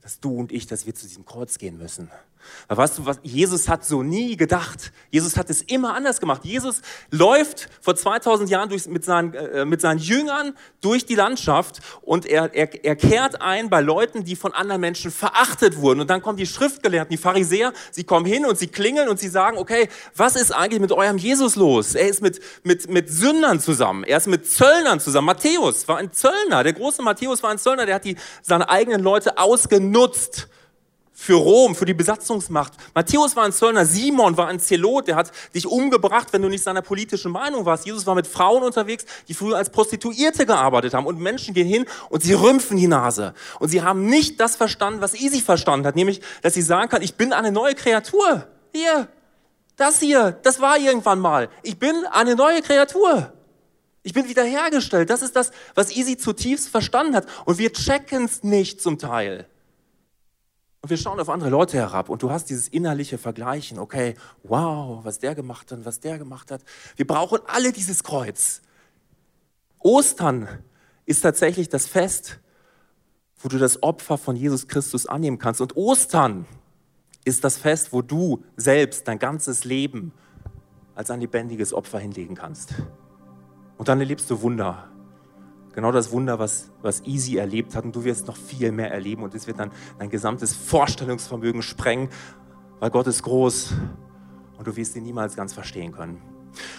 dass 0.00 0.20
du 0.20 0.34
und 0.36 0.52
ich, 0.52 0.66
dass 0.66 0.86
wir 0.86 0.94
zu 0.94 1.06
diesem 1.06 1.24
Kreuz 1.24 1.58
gehen 1.58 1.78
müssen. 1.78 2.10
Weißt 2.68 2.98
du, 2.98 3.06
was, 3.06 3.18
Jesus 3.22 3.68
hat 3.68 3.84
so 3.84 4.02
nie 4.02 4.36
gedacht. 4.36 4.92
Jesus 5.10 5.36
hat 5.36 5.48
es 5.50 5.62
immer 5.62 5.94
anders 5.94 6.20
gemacht. 6.20 6.44
Jesus 6.44 6.82
läuft 7.10 7.68
vor 7.80 7.96
2000 7.96 8.50
Jahren 8.50 8.68
durch, 8.68 8.86
mit, 8.86 9.04
seinen, 9.04 9.34
äh, 9.34 9.64
mit 9.64 9.80
seinen 9.80 9.98
Jüngern 9.98 10.54
durch 10.80 11.06
die 11.06 11.14
Landschaft 11.14 11.80
und 12.02 12.26
er, 12.26 12.54
er, 12.54 12.84
er 12.84 12.96
kehrt 12.96 13.40
ein 13.40 13.70
bei 13.70 13.80
Leuten, 13.80 14.24
die 14.24 14.36
von 14.36 14.52
anderen 14.52 14.80
Menschen 14.80 15.10
verachtet 15.10 15.78
wurden. 15.78 16.00
Und 16.00 16.10
dann 16.10 16.22
kommen 16.22 16.36
die 16.36 16.46
Schriftgelehrten, 16.46 17.10
die 17.10 17.20
Pharisäer, 17.20 17.72
sie 17.90 18.04
kommen 18.04 18.26
hin 18.26 18.44
und 18.44 18.58
sie 18.58 18.68
klingeln 18.68 19.08
und 19.08 19.18
sie 19.18 19.28
sagen, 19.28 19.56
okay, 19.58 19.88
was 20.14 20.36
ist 20.36 20.52
eigentlich 20.52 20.80
mit 20.80 20.92
eurem 20.92 21.18
Jesus 21.18 21.56
los? 21.56 21.94
Er 21.94 22.08
ist 22.08 22.22
mit, 22.22 22.40
mit, 22.62 22.88
mit 22.90 23.10
Sündern 23.10 23.60
zusammen. 23.60 24.04
Er 24.04 24.18
ist 24.18 24.26
mit 24.26 24.48
Zöllnern 24.48 25.00
zusammen. 25.00 25.26
Matthäus 25.26 25.88
war 25.88 25.98
ein 25.98 26.12
Zöllner. 26.12 26.62
Der 26.62 26.72
große 26.72 27.02
Matthäus 27.02 27.42
war 27.42 27.50
ein 27.50 27.58
Zöllner. 27.58 27.86
Der 27.86 27.96
hat 27.96 28.04
die, 28.04 28.16
seine 28.42 28.68
eigenen 28.68 29.02
Leute 29.02 29.38
ausgenutzt 29.38 30.48
für 31.20 31.34
Rom, 31.34 31.74
für 31.74 31.84
die 31.84 31.94
Besatzungsmacht. 31.94 32.74
Matthäus 32.94 33.34
war 33.34 33.42
ein 33.42 33.52
Zöllner, 33.52 33.84
Simon 33.84 34.36
war 34.36 34.46
ein 34.46 34.60
Zelot, 34.60 35.08
der 35.08 35.16
hat 35.16 35.32
dich 35.52 35.66
umgebracht, 35.66 36.28
wenn 36.30 36.42
du 36.42 36.48
nicht 36.48 36.62
seiner 36.62 36.80
politischen 36.80 37.32
Meinung 37.32 37.64
warst. 37.64 37.84
Jesus 37.84 38.06
war 38.06 38.14
mit 38.14 38.28
Frauen 38.28 38.62
unterwegs, 38.62 39.04
die 39.26 39.34
früher 39.34 39.56
als 39.56 39.68
Prostituierte 39.68 40.46
gearbeitet 40.46 40.94
haben. 40.94 41.06
Und 41.06 41.18
Menschen 41.18 41.54
gehen 41.54 41.66
hin 41.66 41.86
und 42.08 42.22
sie 42.22 42.34
rümpfen 42.34 42.76
die 42.76 42.86
Nase. 42.86 43.34
Und 43.58 43.68
sie 43.68 43.82
haben 43.82 44.06
nicht 44.06 44.38
das 44.38 44.54
verstanden, 44.54 45.00
was 45.00 45.14
Easy 45.14 45.40
verstanden 45.40 45.88
hat, 45.88 45.96
nämlich, 45.96 46.20
dass 46.42 46.54
sie 46.54 46.62
sagen 46.62 46.88
kann, 46.88 47.02
ich 47.02 47.16
bin 47.16 47.32
eine 47.32 47.50
neue 47.50 47.74
Kreatur. 47.74 48.46
Hier, 48.72 49.08
das 49.76 49.98
hier, 49.98 50.38
das 50.44 50.60
war 50.60 50.78
irgendwann 50.78 51.18
mal. 51.18 51.48
Ich 51.64 51.80
bin 51.80 51.96
eine 52.12 52.36
neue 52.36 52.62
Kreatur. 52.62 53.32
Ich 54.04 54.12
bin 54.12 54.28
wiederhergestellt. 54.28 55.10
Das 55.10 55.22
ist 55.22 55.34
das, 55.34 55.50
was 55.74 55.90
Easy 55.90 56.16
zutiefst 56.16 56.68
verstanden 56.68 57.16
hat. 57.16 57.26
Und 57.44 57.58
wir 57.58 57.72
checken 57.72 58.26
es 58.26 58.44
nicht 58.44 58.80
zum 58.80 59.00
Teil. 59.00 59.48
Und 60.80 60.90
wir 60.90 60.96
schauen 60.96 61.18
auf 61.18 61.28
andere 61.28 61.50
Leute 61.50 61.76
herab 61.76 62.08
und 62.08 62.22
du 62.22 62.30
hast 62.30 62.50
dieses 62.50 62.68
innerliche 62.68 63.18
Vergleichen. 63.18 63.78
Okay, 63.78 64.14
wow, 64.44 65.04
was 65.04 65.18
der 65.18 65.34
gemacht 65.34 65.72
hat, 65.72 65.84
was 65.84 66.00
der 66.00 66.18
gemacht 66.18 66.50
hat. 66.50 66.62
Wir 66.96 67.06
brauchen 67.06 67.40
alle 67.46 67.72
dieses 67.72 68.04
Kreuz. 68.04 68.62
Ostern 69.80 70.48
ist 71.04 71.22
tatsächlich 71.22 71.68
das 71.68 71.86
Fest, 71.86 72.38
wo 73.38 73.48
du 73.48 73.58
das 73.58 73.82
Opfer 73.82 74.18
von 74.18 74.36
Jesus 74.36 74.68
Christus 74.68 75.06
annehmen 75.06 75.38
kannst. 75.38 75.60
Und 75.60 75.76
Ostern 75.76 76.46
ist 77.24 77.44
das 77.44 77.56
Fest, 77.58 77.92
wo 77.92 78.02
du 78.02 78.44
selbst 78.56 79.08
dein 79.08 79.18
ganzes 79.18 79.64
Leben 79.64 80.12
als 80.94 81.10
ein 81.10 81.20
lebendiges 81.20 81.72
Opfer 81.72 81.98
hinlegen 81.98 82.34
kannst. 82.34 82.74
Und 83.76 83.88
dann 83.88 84.00
erlebst 84.00 84.30
du 84.30 84.42
Wunder. 84.42 84.90
Genau 85.72 85.92
das 85.92 86.10
Wunder, 86.10 86.38
was, 86.38 86.70
was 86.82 87.02
Easy 87.04 87.36
erlebt 87.36 87.74
hat. 87.74 87.84
Und 87.84 87.94
du 87.94 88.04
wirst 88.04 88.26
noch 88.26 88.36
viel 88.36 88.72
mehr 88.72 88.90
erleben. 88.90 89.22
Und 89.22 89.34
es 89.34 89.46
wird 89.46 89.58
dann 89.58 89.70
dein 89.98 90.10
gesamtes 90.10 90.54
Vorstellungsvermögen 90.54 91.62
sprengen, 91.62 92.08
weil 92.80 92.90
Gott 92.90 93.06
ist 93.06 93.22
groß. 93.22 93.74
Und 94.56 94.66
du 94.66 94.74
wirst 94.76 94.96
ihn 94.96 95.04
niemals 95.04 95.36
ganz 95.36 95.52
verstehen 95.52 95.92
können. 95.92 96.20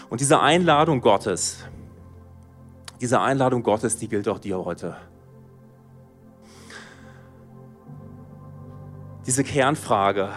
Und 0.09 0.19
diese 0.19 0.41
Einladung 0.41 1.01
Gottes, 1.01 1.65
diese 2.99 3.21
Einladung 3.21 3.63
Gottes, 3.63 3.97
die 3.97 4.09
gilt 4.09 4.27
auch 4.27 4.39
dir 4.39 4.63
heute. 4.65 4.97
Diese 9.25 9.43
Kernfrage. 9.43 10.29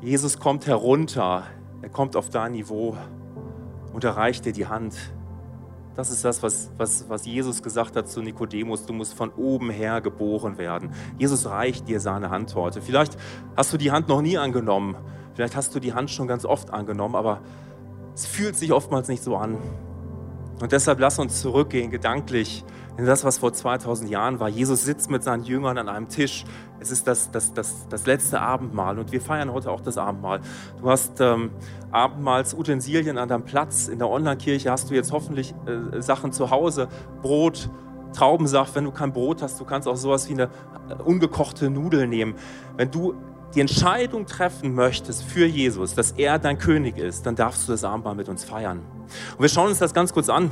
Jesus 0.00 0.38
kommt 0.38 0.66
herunter, 0.66 1.44
er 1.82 1.88
kommt 1.88 2.16
auf 2.16 2.28
dein 2.30 2.52
Niveau 2.52 2.96
und 3.92 4.04
erreicht 4.04 4.44
dir 4.44 4.52
die 4.52 4.66
Hand. 4.66 4.94
Das 5.96 6.10
ist 6.10 6.24
das, 6.24 6.42
was, 6.42 6.70
was, 6.76 7.08
was 7.08 7.24
Jesus 7.24 7.62
gesagt 7.62 7.94
hat 7.94 8.08
zu 8.08 8.20
Nikodemus. 8.20 8.84
Du 8.84 8.92
musst 8.92 9.14
von 9.14 9.30
oben 9.30 9.70
her 9.70 10.00
geboren 10.00 10.58
werden. 10.58 10.90
Jesus 11.18 11.46
reicht 11.46 11.88
dir 11.88 12.00
seine 12.00 12.30
Hand 12.30 12.54
heute. 12.54 12.82
Vielleicht 12.82 13.16
hast 13.56 13.72
du 13.72 13.76
die 13.76 13.92
Hand 13.92 14.08
noch 14.08 14.20
nie 14.20 14.36
angenommen. 14.36 14.96
Vielleicht 15.34 15.54
hast 15.54 15.74
du 15.74 15.80
die 15.80 15.92
Hand 15.94 16.10
schon 16.10 16.26
ganz 16.26 16.44
oft 16.44 16.70
angenommen, 16.72 17.14
aber 17.14 17.42
es 18.14 18.26
fühlt 18.26 18.56
sich 18.56 18.72
oftmals 18.72 19.08
nicht 19.08 19.22
so 19.22 19.36
an. 19.36 19.58
Und 20.60 20.72
deshalb 20.72 21.00
lass 21.00 21.18
uns 21.18 21.40
zurückgehen, 21.40 21.90
gedanklich, 21.90 22.64
in 22.96 23.06
das, 23.06 23.24
was 23.24 23.38
vor 23.38 23.52
2000 23.52 24.08
Jahren 24.10 24.38
war. 24.38 24.48
Jesus 24.48 24.84
sitzt 24.84 25.10
mit 25.10 25.22
seinen 25.22 25.42
Jüngern 25.42 25.78
an 25.78 25.88
einem 25.88 26.08
Tisch. 26.08 26.44
Es 26.78 26.90
ist 26.90 27.06
das, 27.06 27.30
das, 27.30 27.52
das, 27.52 27.88
das 27.88 28.06
letzte 28.06 28.40
Abendmahl 28.40 28.98
und 28.98 29.10
wir 29.10 29.20
feiern 29.20 29.52
heute 29.52 29.70
auch 29.70 29.80
das 29.80 29.98
Abendmahl. 29.98 30.40
Du 30.80 30.88
hast 30.88 31.20
ähm, 31.20 31.50
Abendmahlsutensilien 31.90 33.18
an 33.18 33.28
deinem 33.28 33.44
Platz. 33.44 33.88
In 33.88 33.98
der 33.98 34.08
Online-Kirche 34.08 34.70
hast 34.70 34.90
du 34.90 34.94
jetzt 34.94 35.12
hoffentlich 35.12 35.54
äh, 35.66 36.00
Sachen 36.00 36.32
zu 36.32 36.50
Hause, 36.50 36.88
Brot, 37.20 37.68
Traubensaft. 38.12 38.76
Wenn 38.76 38.84
du 38.84 38.92
kein 38.92 39.12
Brot 39.12 39.42
hast, 39.42 39.58
du 39.58 39.64
kannst 39.64 39.88
auch 39.88 39.96
sowas 39.96 40.28
wie 40.28 40.34
eine 40.34 40.44
äh, 40.88 40.94
ungekochte 41.02 41.70
Nudel 41.70 42.06
nehmen. 42.06 42.34
Wenn 42.76 42.90
du 42.90 43.14
die 43.56 43.60
Entscheidung 43.60 44.26
treffen 44.26 44.74
möchtest 44.74 45.24
für 45.24 45.46
Jesus, 45.46 45.94
dass 45.94 46.12
er 46.12 46.38
dein 46.38 46.58
König 46.58 46.98
ist, 46.98 47.26
dann 47.26 47.34
darfst 47.34 47.66
du 47.66 47.72
das 47.72 47.82
Abendmahl 47.82 48.14
mit 48.14 48.28
uns 48.28 48.44
feiern. 48.44 48.80
Und 49.36 49.42
wir 49.42 49.48
schauen 49.48 49.68
uns 49.68 49.78
das 49.78 49.94
ganz 49.94 50.12
kurz 50.12 50.28
an 50.28 50.50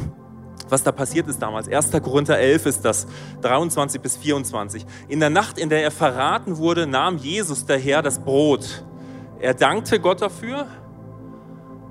was 0.69 0.83
da 0.83 0.93
passiert 0.93 1.29
ist 1.29 1.41
damals. 1.41 1.69
1. 1.69 1.91
Korinther 2.03 2.39
11 2.39 2.67
ist 2.67 2.85
das, 2.85 3.07
23 3.41 4.01
bis 4.01 4.17
24. 4.17 4.87
In 5.09 5.21
der 5.21 5.31
Nacht, 5.31 5.59
in 5.59 5.69
der 5.69 5.83
er 5.83 5.91
verraten 5.91 6.59
wurde, 6.59 6.87
nahm 6.87 7.19
Jesus 7.19 7.67
daher 7.67 8.03
das 8.03 8.19
Brot. 8.19 8.85
Er 9.41 9.55
dankte 9.55 10.01
Gott 10.01 10.23
dafür 10.23 10.67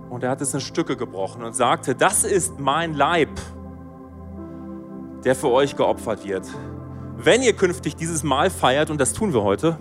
und 0.09 0.23
er 0.23 0.29
hat 0.29 0.41
es 0.41 0.53
in 0.53 0.61
Stücke 0.61 0.97
gebrochen 0.97 1.43
und 1.43 1.55
sagte, 1.55 1.95
das 1.95 2.23
ist 2.23 2.59
mein 2.59 2.93
Leib, 2.93 3.29
der 5.23 5.35
für 5.35 5.49
euch 5.49 5.75
geopfert 5.75 6.25
wird. 6.25 6.47
Wenn 7.17 7.41
ihr 7.41 7.53
künftig 7.53 7.95
dieses 7.95 8.23
Mahl 8.23 8.49
feiert, 8.49 8.89
und 8.89 8.99
das 8.99 9.13
tun 9.13 9.33
wir 9.33 9.43
heute, 9.43 9.77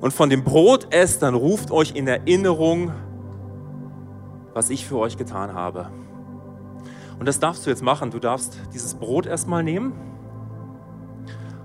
und 0.00 0.12
von 0.12 0.30
dem 0.30 0.44
Brot 0.44 0.94
esst, 0.94 1.22
dann 1.22 1.34
ruft 1.34 1.70
euch 1.70 1.94
in 1.94 2.06
Erinnerung, 2.06 2.92
was 4.54 4.70
ich 4.70 4.86
für 4.86 4.96
euch 4.96 5.16
getan 5.16 5.52
habe. 5.52 5.90
Und 7.20 7.26
das 7.26 7.38
darfst 7.38 7.66
du 7.66 7.70
jetzt 7.70 7.82
machen. 7.82 8.10
Du 8.10 8.18
darfst 8.18 8.58
dieses 8.72 8.94
Brot 8.94 9.26
erstmal 9.26 9.62
nehmen 9.62 9.92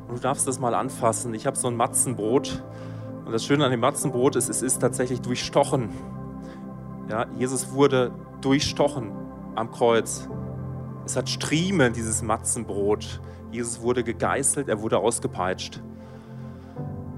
und 0.09 0.17
du 0.17 0.21
darfst 0.21 0.45
das 0.47 0.59
mal 0.59 0.75
anfassen. 0.75 1.33
Ich 1.33 1.47
habe 1.47 1.57
so 1.57 1.69
ein 1.69 1.77
Matzenbrot 1.77 2.61
und 3.25 3.31
das 3.31 3.45
Schöne 3.45 3.63
an 3.63 3.71
dem 3.71 3.79
Matzenbrot 3.79 4.35
ist, 4.35 4.49
es 4.49 4.61
ist 4.61 4.79
tatsächlich 4.79 5.21
durchstochen. 5.21 5.89
Ja, 7.09 7.25
Jesus 7.37 7.71
wurde 7.71 8.11
durchstochen 8.41 9.13
am 9.55 9.71
Kreuz. 9.71 10.27
Es 11.05 11.15
hat 11.15 11.29
Striemen, 11.29 11.93
dieses 11.93 12.21
Matzenbrot. 12.21 13.21
Jesus 13.49 13.81
wurde 13.81 14.03
gegeißelt, 14.03 14.67
er 14.67 14.81
wurde 14.81 14.97
ausgepeitscht. 14.97 15.81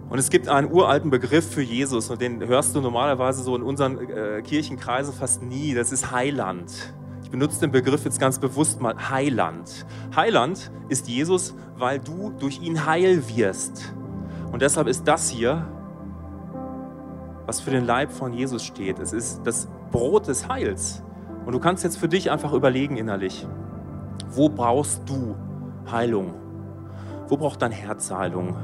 Und 0.10 0.19
es 0.19 0.30
gibt 0.30 0.47
einen 0.47 0.71
uralten 0.71 1.10
Begriff 1.10 1.50
für 1.50 1.63
Jesus 1.63 2.12
und 2.12 2.21
den 2.21 2.45
hörst 2.45 2.76
du 2.76 2.82
normalerweise 2.82 3.41
so 3.41 3.56
in 3.56 3.63
unseren 3.63 3.97
äh, 4.10 4.43
Kirchenkreisen 4.43 5.13
fast 5.13 5.41
nie. 5.41 5.73
Das 5.73 5.91
ist 5.91 6.12
Heiland. 6.12 6.93
Ich 7.28 7.32
benutze 7.32 7.60
den 7.60 7.74
Begriff 7.74 8.06
jetzt 8.06 8.22
ganz 8.22 8.40
bewusst 8.40 8.80
mal 8.80 9.10
Heiland. 9.10 9.86
Heiland 10.16 10.72
ist 10.88 11.10
Jesus, 11.10 11.56
weil 11.76 12.00
du 12.00 12.32
durch 12.40 12.62
ihn 12.62 12.86
heil 12.86 13.22
wirst. 13.28 13.94
Und 14.54 14.62
deshalb 14.62 14.88
ist 14.88 15.06
das 15.10 15.28
hier, 15.28 15.68
was 17.46 17.60
für 17.60 17.72
den 17.72 17.84
Leib 17.86 18.13
von 18.13 18.32
Jesus 18.32 18.63
steht. 18.63 19.00
Es 19.00 19.12
ist 19.12 19.42
das 19.44 19.68
Brot 19.92 20.30
des 20.30 20.48
Heils. 20.48 21.04
Und 21.46 21.52
du 21.52 21.60
kannst 21.60 21.84
jetzt 21.84 21.98
für 21.98 22.08
dich 22.08 22.32
einfach 22.32 22.54
überlegen 22.54 22.96
innerlich, 22.96 23.46
wo 24.30 24.48
brauchst 24.48 25.02
du 25.10 25.36
Heilung? 25.92 26.34
Wo 27.28 27.36
braucht 27.36 27.62
dein 27.62 27.74
Herz 27.74 28.10
Heilung? 28.10 28.56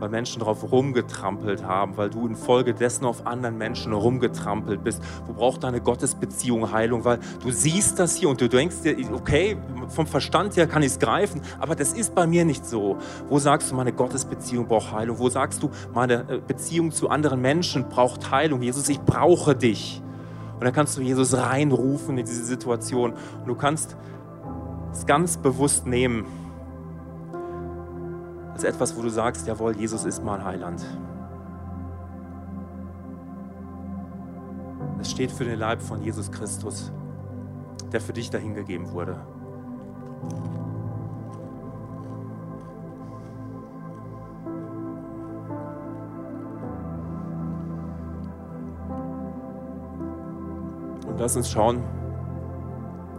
Weil 0.00 0.08
Menschen 0.08 0.40
darauf 0.40 0.70
rumgetrampelt 0.70 1.64
haben, 1.64 1.96
weil 1.96 2.10
du 2.10 2.26
infolgedessen 2.26 3.06
auf 3.06 3.26
anderen 3.26 3.58
Menschen 3.58 3.92
rumgetrampelt 3.92 4.82
bist. 4.84 5.02
Wo 5.26 5.32
braucht 5.32 5.64
deine 5.64 5.80
Gottesbeziehung 5.80 6.72
Heilung? 6.72 7.04
Weil 7.04 7.18
du 7.42 7.50
siehst 7.50 7.98
das 7.98 8.16
hier 8.16 8.28
und 8.28 8.40
du 8.40 8.48
denkst 8.48 8.82
dir, 8.82 8.96
okay, 9.12 9.56
vom 9.88 10.06
Verstand 10.06 10.56
her 10.56 10.66
kann 10.66 10.82
ich 10.82 10.92
es 10.92 10.98
greifen, 10.98 11.40
aber 11.58 11.74
das 11.74 11.92
ist 11.92 12.14
bei 12.14 12.26
mir 12.26 12.44
nicht 12.44 12.66
so. 12.66 12.98
Wo 13.28 13.38
sagst 13.38 13.70
du, 13.70 13.74
meine 13.74 13.92
Gottesbeziehung 13.92 14.66
braucht 14.66 14.92
Heilung? 14.92 15.18
Wo 15.18 15.28
sagst 15.28 15.62
du, 15.62 15.70
meine 15.94 16.24
äh, 16.28 16.40
Beziehung 16.46 16.92
zu 16.92 17.08
anderen 17.08 17.40
Menschen 17.40 17.88
braucht 17.88 18.30
Heilung? 18.30 18.62
Jesus, 18.62 18.88
ich 18.88 19.00
brauche 19.00 19.54
dich. 19.54 20.02
Und 20.54 20.64
dann 20.64 20.72
kannst 20.72 20.96
du 20.96 21.02
Jesus 21.02 21.36
reinrufen 21.36 22.18
in 22.18 22.26
diese 22.26 22.44
Situation 22.44 23.12
und 23.12 23.46
du 23.46 23.54
kannst 23.54 23.96
es 24.92 25.06
ganz 25.06 25.36
bewusst 25.36 25.86
nehmen 25.86 26.26
als 28.58 28.64
etwas, 28.64 28.96
wo 28.96 29.02
du 29.02 29.08
sagst, 29.08 29.46
jawohl, 29.46 29.76
Jesus 29.76 30.04
ist 30.04 30.24
mein 30.24 30.44
Heiland. 30.44 30.84
Es 35.00 35.12
steht 35.12 35.30
für 35.30 35.44
den 35.44 35.60
Leib 35.60 35.80
von 35.80 36.02
Jesus 36.02 36.32
Christus, 36.32 36.90
der 37.92 38.00
für 38.00 38.12
dich 38.12 38.30
dahingegeben 38.30 38.90
wurde. 38.90 39.14
Und 51.06 51.20
lass 51.20 51.36
uns 51.36 51.48
schauen, 51.48 51.84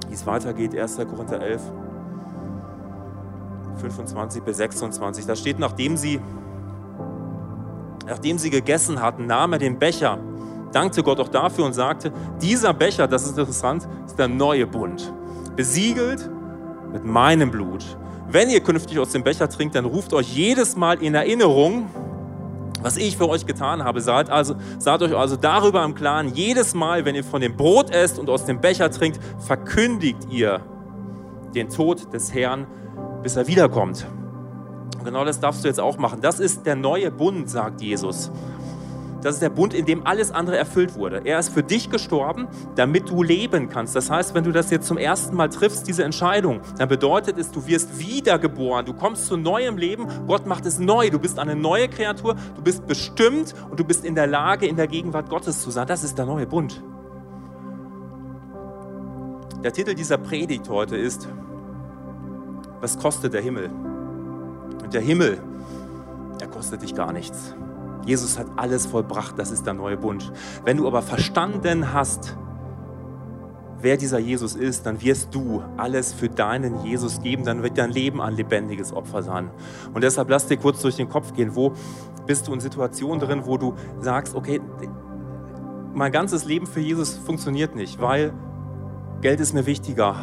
wie 0.09 0.13
es 0.13 0.25
weitergeht. 0.25 0.77
1. 0.77 0.97
Korinther 0.97 1.39
11. 1.39 1.71
25 3.77 4.43
bis 4.43 4.57
26. 4.57 5.25
Da 5.25 5.35
steht, 5.35 5.59
nachdem 5.59 5.97
sie, 5.97 6.19
nachdem 8.07 8.37
sie 8.37 8.49
gegessen 8.49 9.01
hatten, 9.01 9.25
nahm 9.25 9.53
er 9.53 9.59
den 9.59 9.79
Becher, 9.79 10.19
dankte 10.71 11.03
Gott 11.03 11.19
auch 11.19 11.29
dafür 11.29 11.65
und 11.65 11.73
sagte, 11.73 12.11
dieser 12.41 12.73
Becher, 12.73 13.07
das 13.07 13.23
ist 13.23 13.37
interessant, 13.37 13.87
ist 14.05 14.17
der 14.17 14.27
neue 14.27 14.67
Bund, 14.67 15.11
besiegelt 15.55 16.29
mit 16.91 17.05
meinem 17.05 17.51
Blut. 17.51 17.85
Wenn 18.31 18.49
ihr 18.49 18.59
künftig 18.59 18.99
aus 18.99 19.11
dem 19.11 19.23
Becher 19.23 19.49
trinkt, 19.49 19.75
dann 19.75 19.85
ruft 19.85 20.13
euch 20.13 20.35
jedes 20.35 20.75
Mal 20.75 21.01
in 21.01 21.15
Erinnerung, 21.15 21.89
was 22.81 22.97
ich 22.97 23.17
für 23.17 23.27
euch 23.27 23.45
getan 23.45 23.83
habe. 23.83 24.01
Seid, 24.01 24.29
also, 24.29 24.55
seid 24.77 25.01
euch 25.01 25.15
also 25.15 25.35
darüber 25.35 25.83
im 25.83 25.95
Klaren, 25.95 26.33
jedes 26.33 26.73
Mal, 26.73 27.05
wenn 27.05 27.15
ihr 27.15 27.23
von 27.23 27.41
dem 27.41 27.57
Brot 27.57 27.89
esst 27.89 28.19
und 28.19 28.29
aus 28.29 28.45
dem 28.45 28.61
Becher 28.61 28.91
trinkt, 28.91 29.19
verkündigt 29.39 30.27
ihr 30.29 30.61
den 31.55 31.69
Tod 31.69 32.13
des 32.13 32.33
Herrn, 32.33 32.67
bis 33.23 33.35
er 33.35 33.47
wiederkommt. 33.47 34.05
Und 34.97 35.05
genau 35.05 35.23
das 35.25 35.39
darfst 35.39 35.63
du 35.63 35.67
jetzt 35.67 35.79
auch 35.79 35.97
machen. 35.97 36.19
Das 36.21 36.39
ist 36.39 36.65
der 36.65 36.75
neue 36.75 37.11
Bund, 37.11 37.49
sagt 37.49 37.81
Jesus. 37.81 38.31
Das 39.21 39.35
ist 39.35 39.41
der 39.41 39.49
Bund, 39.49 39.73
in 39.73 39.85
dem 39.85 40.07
alles 40.07 40.31
andere 40.31 40.57
erfüllt 40.57 40.95
wurde. 40.95 41.21
Er 41.25 41.39
ist 41.39 41.49
für 41.49 41.63
dich 41.63 41.89
gestorben, 41.89 42.47
damit 42.75 43.09
du 43.09 43.21
leben 43.21 43.67
kannst. 43.67 43.95
Das 43.95 44.09
heißt, 44.09 44.33
wenn 44.33 44.45
du 44.45 44.51
das 44.51 44.71
jetzt 44.71 44.87
zum 44.87 44.97
ersten 44.97 45.35
Mal 45.35 45.49
triffst, 45.49 45.87
diese 45.87 46.05
Entscheidung, 46.05 46.61
dann 46.77 46.87
bedeutet 46.87 47.37
es, 47.37 47.51
du 47.51 47.67
wirst 47.67 47.99
wiedergeboren. 47.99 48.85
Du 48.85 48.93
kommst 48.93 49.27
zu 49.27 49.35
neuem 49.35 49.77
Leben. 49.77 50.07
Gott 50.25 50.45
macht 50.45 50.65
es 50.65 50.79
neu. 50.79 51.09
Du 51.09 51.19
bist 51.19 51.37
eine 51.37 51.55
neue 51.55 51.89
Kreatur. 51.89 52.35
Du 52.55 52.61
bist 52.61 52.87
bestimmt 52.87 53.53
und 53.69 53.79
du 53.79 53.83
bist 53.83 54.05
in 54.05 54.15
der 54.15 54.27
Lage, 54.27 54.67
in 54.67 54.77
der 54.77 54.87
Gegenwart 54.87 55.29
Gottes 55.29 55.61
zu 55.61 55.69
sein. 55.69 55.85
Das 55.85 56.03
ist 56.03 56.17
der 56.17 56.25
neue 56.25 56.47
Bund. 56.47 56.81
Der 59.63 59.73
Titel 59.73 59.93
dieser 59.95 60.17
Predigt 60.17 60.69
heute 60.69 60.95
ist 60.95 61.27
was 62.81 62.97
kostet 62.97 63.33
der 63.33 63.41
Himmel? 63.41 63.69
Und 64.83 64.93
der 64.93 65.01
Himmel, 65.01 65.39
der 66.39 66.47
kostet 66.47 66.81
dich 66.81 66.95
gar 66.95 67.11
nichts. 67.11 67.55
Jesus 68.05 68.39
hat 68.39 68.47
alles 68.55 68.85
vollbracht, 68.85 69.37
das 69.37 69.51
ist 69.51 69.65
der 69.65 69.73
neue 69.73 69.97
Bund. 69.97 70.31
Wenn 70.65 70.77
du 70.77 70.87
aber 70.87 71.01
verstanden 71.01 71.93
hast, 71.93 72.37
wer 73.81 73.97
dieser 73.97 74.19
Jesus 74.19 74.55
ist, 74.55 74.85
dann 74.85 75.01
wirst 75.01 75.33
du 75.35 75.63
alles 75.77 76.13
für 76.13 76.29
deinen 76.29 76.83
Jesus 76.83 77.21
geben, 77.21 77.43
dann 77.43 77.63
wird 77.63 77.77
dein 77.77 77.91
Leben 77.91 78.21
ein 78.21 78.35
lebendiges 78.35 78.93
Opfer 78.93 79.23
sein. 79.23 79.49
Und 79.93 80.03
deshalb 80.03 80.29
lass 80.29 80.47
dir 80.47 80.57
kurz 80.57 80.81
durch 80.81 80.95
den 80.95 81.09
Kopf 81.09 81.33
gehen, 81.33 81.55
wo 81.55 81.73
bist 82.25 82.47
du 82.47 82.53
in 82.53 82.59
Situationen 82.59 83.19
drin, 83.19 83.41
wo 83.45 83.57
du 83.57 83.75
sagst, 83.99 84.35
okay, 84.35 84.61
mein 85.93 86.11
ganzes 86.11 86.45
Leben 86.45 86.67
für 86.67 86.79
Jesus 86.79 87.17
funktioniert 87.17 87.75
nicht, 87.75 87.99
weil 87.99 88.33
Geld 89.21 89.39
ist 89.39 89.53
mir 89.53 89.65
wichtiger, 89.65 90.15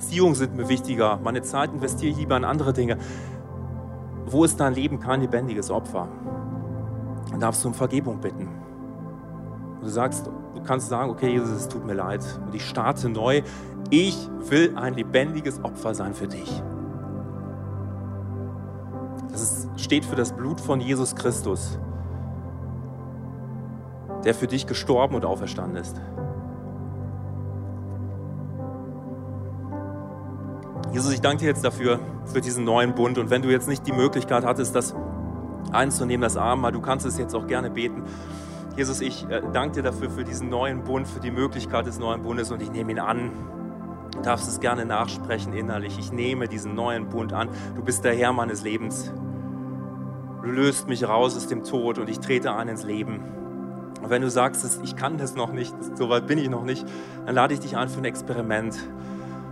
Beziehungen 0.00 0.34
sind 0.34 0.56
mir 0.56 0.68
wichtiger. 0.70 1.18
Meine 1.22 1.42
Zeit 1.42 1.74
investiere 1.74 2.12
ich 2.12 2.16
lieber 2.16 2.34
in 2.34 2.44
andere 2.44 2.72
Dinge. 2.72 2.96
Wo 4.24 4.44
ist 4.44 4.58
dein 4.58 4.74
Leben 4.74 4.98
kein 4.98 5.20
lebendiges 5.20 5.70
Opfer? 5.70 6.08
Dann 7.30 7.40
darfst 7.40 7.62
du 7.62 7.68
um 7.68 7.74
Vergebung 7.74 8.18
bitten. 8.18 8.48
Und 9.74 9.82
du 9.82 9.88
sagst, 9.90 10.26
du 10.26 10.62
kannst 10.62 10.88
sagen, 10.88 11.10
okay, 11.10 11.30
Jesus, 11.30 11.50
es 11.50 11.68
tut 11.68 11.84
mir 11.84 11.92
leid. 11.92 12.24
Und 12.46 12.54
ich 12.54 12.64
starte 12.64 13.10
neu. 13.10 13.42
Ich 13.90 14.16
will 14.48 14.72
ein 14.76 14.94
lebendiges 14.94 15.62
Opfer 15.62 15.94
sein 15.94 16.14
für 16.14 16.28
dich. 16.28 16.62
Das 19.30 19.68
steht 19.76 20.06
für 20.06 20.16
das 20.16 20.32
Blut 20.32 20.62
von 20.62 20.80
Jesus 20.80 21.14
Christus, 21.14 21.78
der 24.24 24.34
für 24.34 24.46
dich 24.46 24.66
gestorben 24.66 25.14
und 25.14 25.26
auferstanden 25.26 25.76
ist. 25.76 26.00
Jesus, 30.92 31.12
ich 31.12 31.20
danke 31.20 31.44
dir 31.44 31.46
jetzt 31.46 31.64
dafür, 31.64 32.00
für 32.24 32.40
diesen 32.40 32.64
neuen 32.64 32.94
Bund. 32.94 33.16
Und 33.18 33.30
wenn 33.30 33.42
du 33.42 33.48
jetzt 33.48 33.68
nicht 33.68 33.86
die 33.86 33.92
Möglichkeit 33.92 34.44
hattest, 34.44 34.74
das 34.74 34.94
einzunehmen, 35.70 36.22
das 36.22 36.36
Abendmahl, 36.36 36.72
du 36.72 36.80
kannst 36.80 37.06
es 37.06 37.16
jetzt 37.16 37.34
auch 37.34 37.46
gerne 37.46 37.70
beten. 37.70 38.02
Jesus, 38.76 39.00
ich 39.00 39.28
äh, 39.28 39.40
danke 39.52 39.76
dir 39.76 39.82
dafür, 39.82 40.10
für 40.10 40.24
diesen 40.24 40.48
neuen 40.48 40.82
Bund, 40.82 41.06
für 41.06 41.20
die 41.20 41.30
Möglichkeit 41.30 41.86
des 41.86 41.98
neuen 42.00 42.22
Bundes 42.22 42.50
und 42.50 42.60
ich 42.60 42.72
nehme 42.72 42.90
ihn 42.90 42.98
an. 42.98 43.30
Du 44.12 44.20
darfst 44.22 44.48
es 44.48 44.58
gerne 44.58 44.84
nachsprechen 44.84 45.52
innerlich. 45.52 45.96
Ich 45.98 46.10
nehme 46.10 46.48
diesen 46.48 46.74
neuen 46.74 47.08
Bund 47.08 47.32
an. 47.32 47.50
Du 47.76 47.82
bist 47.82 48.04
der 48.04 48.14
Herr 48.14 48.32
meines 48.32 48.64
Lebens. 48.64 49.12
Du 50.42 50.50
löst 50.50 50.88
mich 50.88 51.06
raus 51.06 51.36
aus 51.36 51.46
dem 51.46 51.62
Tod 51.62 51.98
und 51.98 52.08
ich 52.08 52.18
trete 52.18 52.54
ein 52.54 52.66
ins 52.66 52.82
Leben. 52.82 53.20
Und 54.02 54.10
wenn 54.10 54.22
du 54.22 54.30
sagst, 54.30 54.80
ich 54.82 54.96
kann 54.96 55.18
das 55.18 55.36
noch 55.36 55.52
nicht, 55.52 55.74
so 55.94 56.08
weit 56.08 56.26
bin 56.26 56.38
ich 56.38 56.48
noch 56.48 56.64
nicht, 56.64 56.84
dann 57.26 57.34
lade 57.34 57.54
ich 57.54 57.60
dich 57.60 57.76
ein 57.76 57.88
für 57.88 57.98
ein 57.98 58.04
Experiment. 58.04 58.76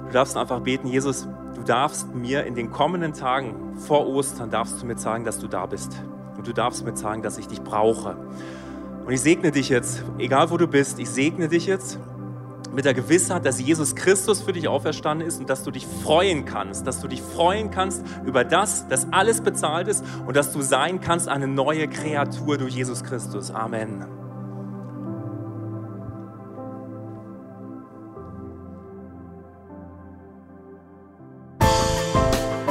Du 0.08 0.14
darfst 0.14 0.38
einfach 0.38 0.60
beten, 0.60 0.88
Jesus, 0.88 1.28
du 1.54 1.62
darfst 1.62 2.14
mir 2.14 2.44
in 2.44 2.54
den 2.54 2.70
kommenden 2.70 3.12
Tagen 3.12 3.76
vor 3.76 4.06
Ostern, 4.06 4.50
darfst 4.50 4.80
du 4.80 4.86
mir 4.86 4.96
sagen, 4.96 5.24
dass 5.24 5.38
du 5.38 5.48
da 5.48 5.66
bist. 5.66 5.92
Und 6.38 6.46
du 6.46 6.54
darfst 6.54 6.82
mir 6.82 6.96
sagen, 6.96 7.22
dass 7.22 7.36
ich 7.36 7.46
dich 7.46 7.60
brauche. 7.60 8.16
Und 9.04 9.12
ich 9.12 9.20
segne 9.20 9.50
dich 9.50 9.68
jetzt, 9.68 10.02
egal 10.16 10.50
wo 10.50 10.56
du 10.56 10.66
bist, 10.66 10.98
ich 10.98 11.10
segne 11.10 11.48
dich 11.48 11.66
jetzt 11.66 11.98
mit 12.74 12.86
der 12.86 12.94
Gewissheit, 12.94 13.44
dass 13.44 13.60
Jesus 13.60 13.94
Christus 13.94 14.40
für 14.40 14.52
dich 14.52 14.66
auferstanden 14.66 15.26
ist 15.26 15.40
und 15.40 15.50
dass 15.50 15.62
du 15.62 15.70
dich 15.70 15.86
freuen 15.86 16.46
kannst, 16.46 16.86
dass 16.86 17.00
du 17.00 17.08
dich 17.08 17.20
freuen 17.20 17.70
kannst 17.70 18.02
über 18.24 18.44
das, 18.44 18.88
dass 18.88 19.12
alles 19.12 19.42
bezahlt 19.42 19.88
ist 19.88 20.02
und 20.26 20.36
dass 20.36 20.52
du 20.52 20.62
sein 20.62 21.02
kannst 21.02 21.28
eine 21.28 21.48
neue 21.48 21.86
Kreatur 21.86 22.56
durch 22.56 22.74
Jesus 22.74 23.04
Christus. 23.04 23.50
Amen. 23.50 24.17